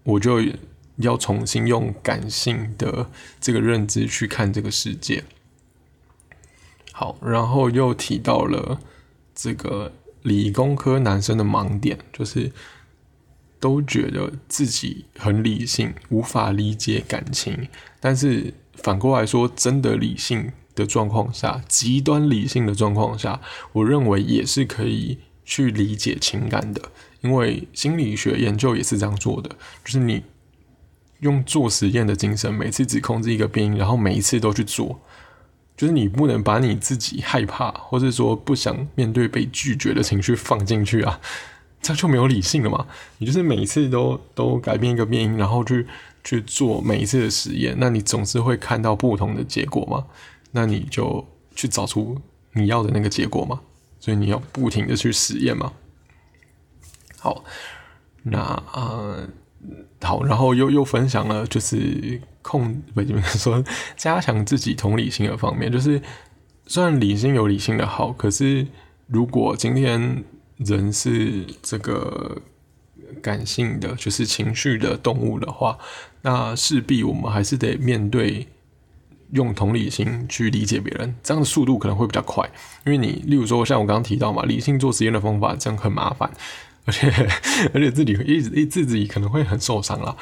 [0.03, 0.39] 我就
[0.97, 3.09] 要重新用感性的
[3.41, 5.23] 这个认知去看这个世界。
[6.91, 8.79] 好，然后又提到了
[9.33, 9.91] 这个
[10.21, 12.51] 理工科男生的盲点，就是
[13.63, 17.69] 都觉得自己很理性，无法理解感情。
[18.01, 20.51] 但是反过来说，真的理性。
[20.75, 23.39] 的状况下，极端理性的状况下，
[23.73, 26.81] 我认为也是可以去理解情感的，
[27.21, 29.51] 因为心理学研究也是这样做的，
[29.85, 30.23] 就是你
[31.19, 34.99] 用做实验的精神，每次只控制一个变因，然后每一次都去做，
[35.77, 41.21] 就是你不能把你自己害怕或者说不想面对被拒绝的情绪放进去啊，
[41.83, 42.87] 这就没有理性了嘛。
[43.19, 45.85] 你就是每一次都都改变一个变因，然后去
[46.23, 50.05] 去做每一次的实验，那你总是会看到不同的结果嘛。
[50.51, 52.17] 那你就去找出
[52.53, 53.59] 你要的那个结果嘛，
[53.99, 55.73] 所以你要不停的去实验嘛。
[57.19, 57.43] 好，
[58.23, 58.39] 那
[58.73, 59.27] 呃，
[60.01, 63.63] 好，然后又又分享了，就是控不，你们说
[63.97, 66.01] 加强自己同理心的方面，就是
[66.67, 68.67] 虽然理性有理性的好，可是
[69.07, 70.23] 如果今天
[70.65, 72.41] 人是这个
[73.21, 75.77] 感性的，就是情绪的动物的话，
[76.21, 78.47] 那势必我们还是得面对。
[79.31, 82.47] 用同理心去理解别人，这样的速度可能会比较快。
[82.85, 86.31] 因为你，例如说，像我刚刚提到嘛，理性做实验的方法，这样很麻烦，
[86.85, 87.11] 而且
[87.73, 90.15] 而且自己一直自己可能会很受伤了。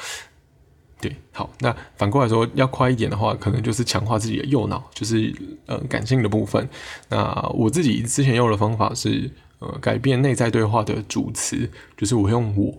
[0.98, 5.30] 对，好，那反过来说，要快一点的话，可能就是强化自己的右脑，就是
[5.66, 6.66] 呃感性的部分。
[7.10, 9.30] 那我自己之前用的方法是，
[9.62, 12.74] 呃，改变内在对话的主词，就是我用我。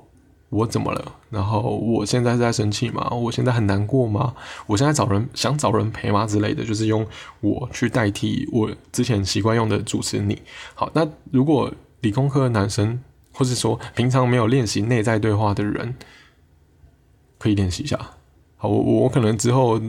[0.49, 1.15] 我怎么了？
[1.31, 3.09] 然后我现在在生气吗？
[3.09, 4.35] 我现在很难过吗？
[4.67, 7.03] 我现在找人想找人陪吗之类的，就是用
[7.41, 10.39] 我去代替我之前习惯用的主持你。
[10.75, 15.95] 好，那如果理工科的男生，或是说平常没有练习内在对话的人，
[17.39, 17.99] 可以练习一下。
[18.57, 19.81] 好，我我可能之后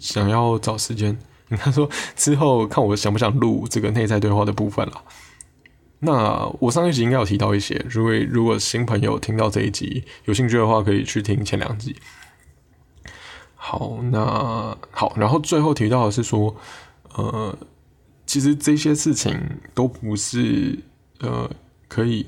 [0.00, 1.16] 想要找时间，
[1.56, 5.04] 他说之后看我想不想录这个内在对话的部分了。
[6.02, 11.94] 那我上一集应该有提到一些，如果如果新朋友听到这一集有兴趣的话，可以去听前两集。
[13.54, 16.56] 好，那好，然后最后提到的是说，
[17.14, 17.54] 呃，
[18.24, 19.38] 其实这些事情
[19.74, 20.78] 都不是
[21.18, 21.50] 呃
[21.86, 22.26] 可以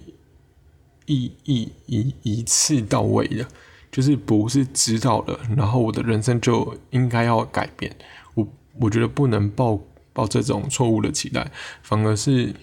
[1.07, 3.49] 一一一一次到位的，
[3.91, 7.97] 就是不是知道了，然后我的人生就应该要改变。
[8.35, 8.47] 我
[8.79, 9.81] 我觉得不能抱
[10.13, 11.51] 抱这种错误的期待，
[11.83, 12.55] 反而是。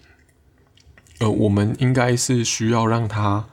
[1.19, 3.45] 呃，我们应该是需要让他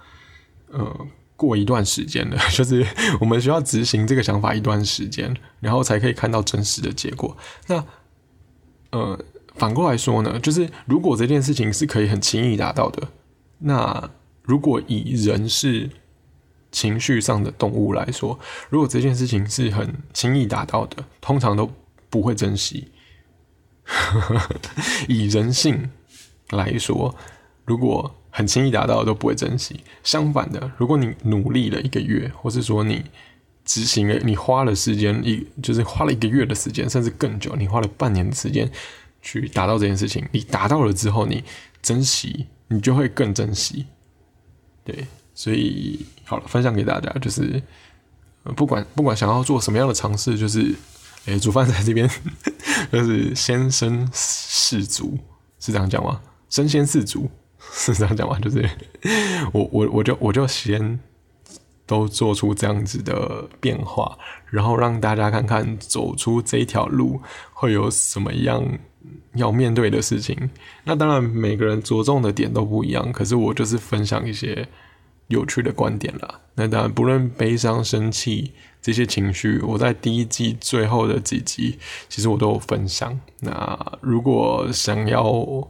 [0.70, 2.86] 呃过一段时间的， 就是
[3.20, 7.36] 我们需要执行这个想法一段时间，然后才可以看到真实的结果。
[7.66, 7.84] 那
[8.92, 9.18] 呃，
[9.56, 13.08] 反过来说呢，就是如果这件事情是可以很轻易达到的，
[13.58, 14.10] 那
[14.42, 15.90] 如果以人是
[16.70, 18.38] 情绪上的动物来说，
[18.70, 21.70] 如果这件事情是很轻易达到的，通常都
[22.08, 22.92] 不会珍惜。
[25.08, 25.90] 以人性
[26.50, 27.14] 来说。
[27.66, 29.80] 如果很轻易达到，都不会珍惜。
[30.04, 33.04] 相反的，如果你努力了一个月，或是说你
[33.64, 38.70] 执行了，你花了时间一，就是花了一个月的时间，甚至更久，你花了半年的时间
[39.20, 41.42] 去达到这件事情，你达到了之后，你
[41.82, 43.86] 珍惜，你就会更珍惜。
[44.84, 47.60] 对，所以好了，分享给大家，就是
[48.54, 50.72] 不管不管想要做什么样的尝试，就是
[51.24, 52.08] 诶，煮饭在这边，
[52.92, 55.18] 就是先生士卒，
[55.58, 56.20] 是这样讲吗？
[56.48, 57.28] 身先士卒。
[57.72, 58.38] 是这样讲吗？
[58.42, 58.68] 就是
[59.52, 60.98] 我我我就我就先
[61.86, 64.18] 都做出这样子的变化，
[64.50, 67.20] 然后让大家看看走出这一条路
[67.52, 68.78] 会有什么样
[69.34, 70.50] 要面对的事情。
[70.84, 74.66] 那当然每个人着重的点都不一样，可是我就是分享一些
[75.28, 76.40] 有趣的观点啦。
[76.54, 78.52] 那当然不论悲伤、生气
[78.82, 83.20] 这些情绪，我在第一季最后的几集其实我都有分享。
[83.40, 85.68] 那如果想要。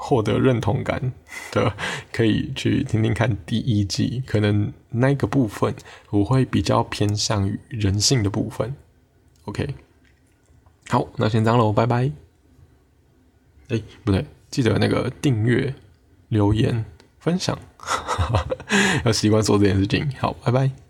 [0.00, 1.12] 获得认同感
[1.50, 1.74] 的，
[2.12, 5.74] 可以去听听看第一季，可能那个部分
[6.10, 8.74] 我会比较偏向于人性的部分。
[9.46, 9.74] OK，
[10.88, 12.10] 好，那先这样喽，拜拜。
[13.68, 15.74] 哎，不对，记得那个订阅、
[16.28, 16.84] 留言、
[17.18, 17.58] 分享，
[19.04, 20.08] 要习惯做这件事情。
[20.20, 20.87] 好，拜拜。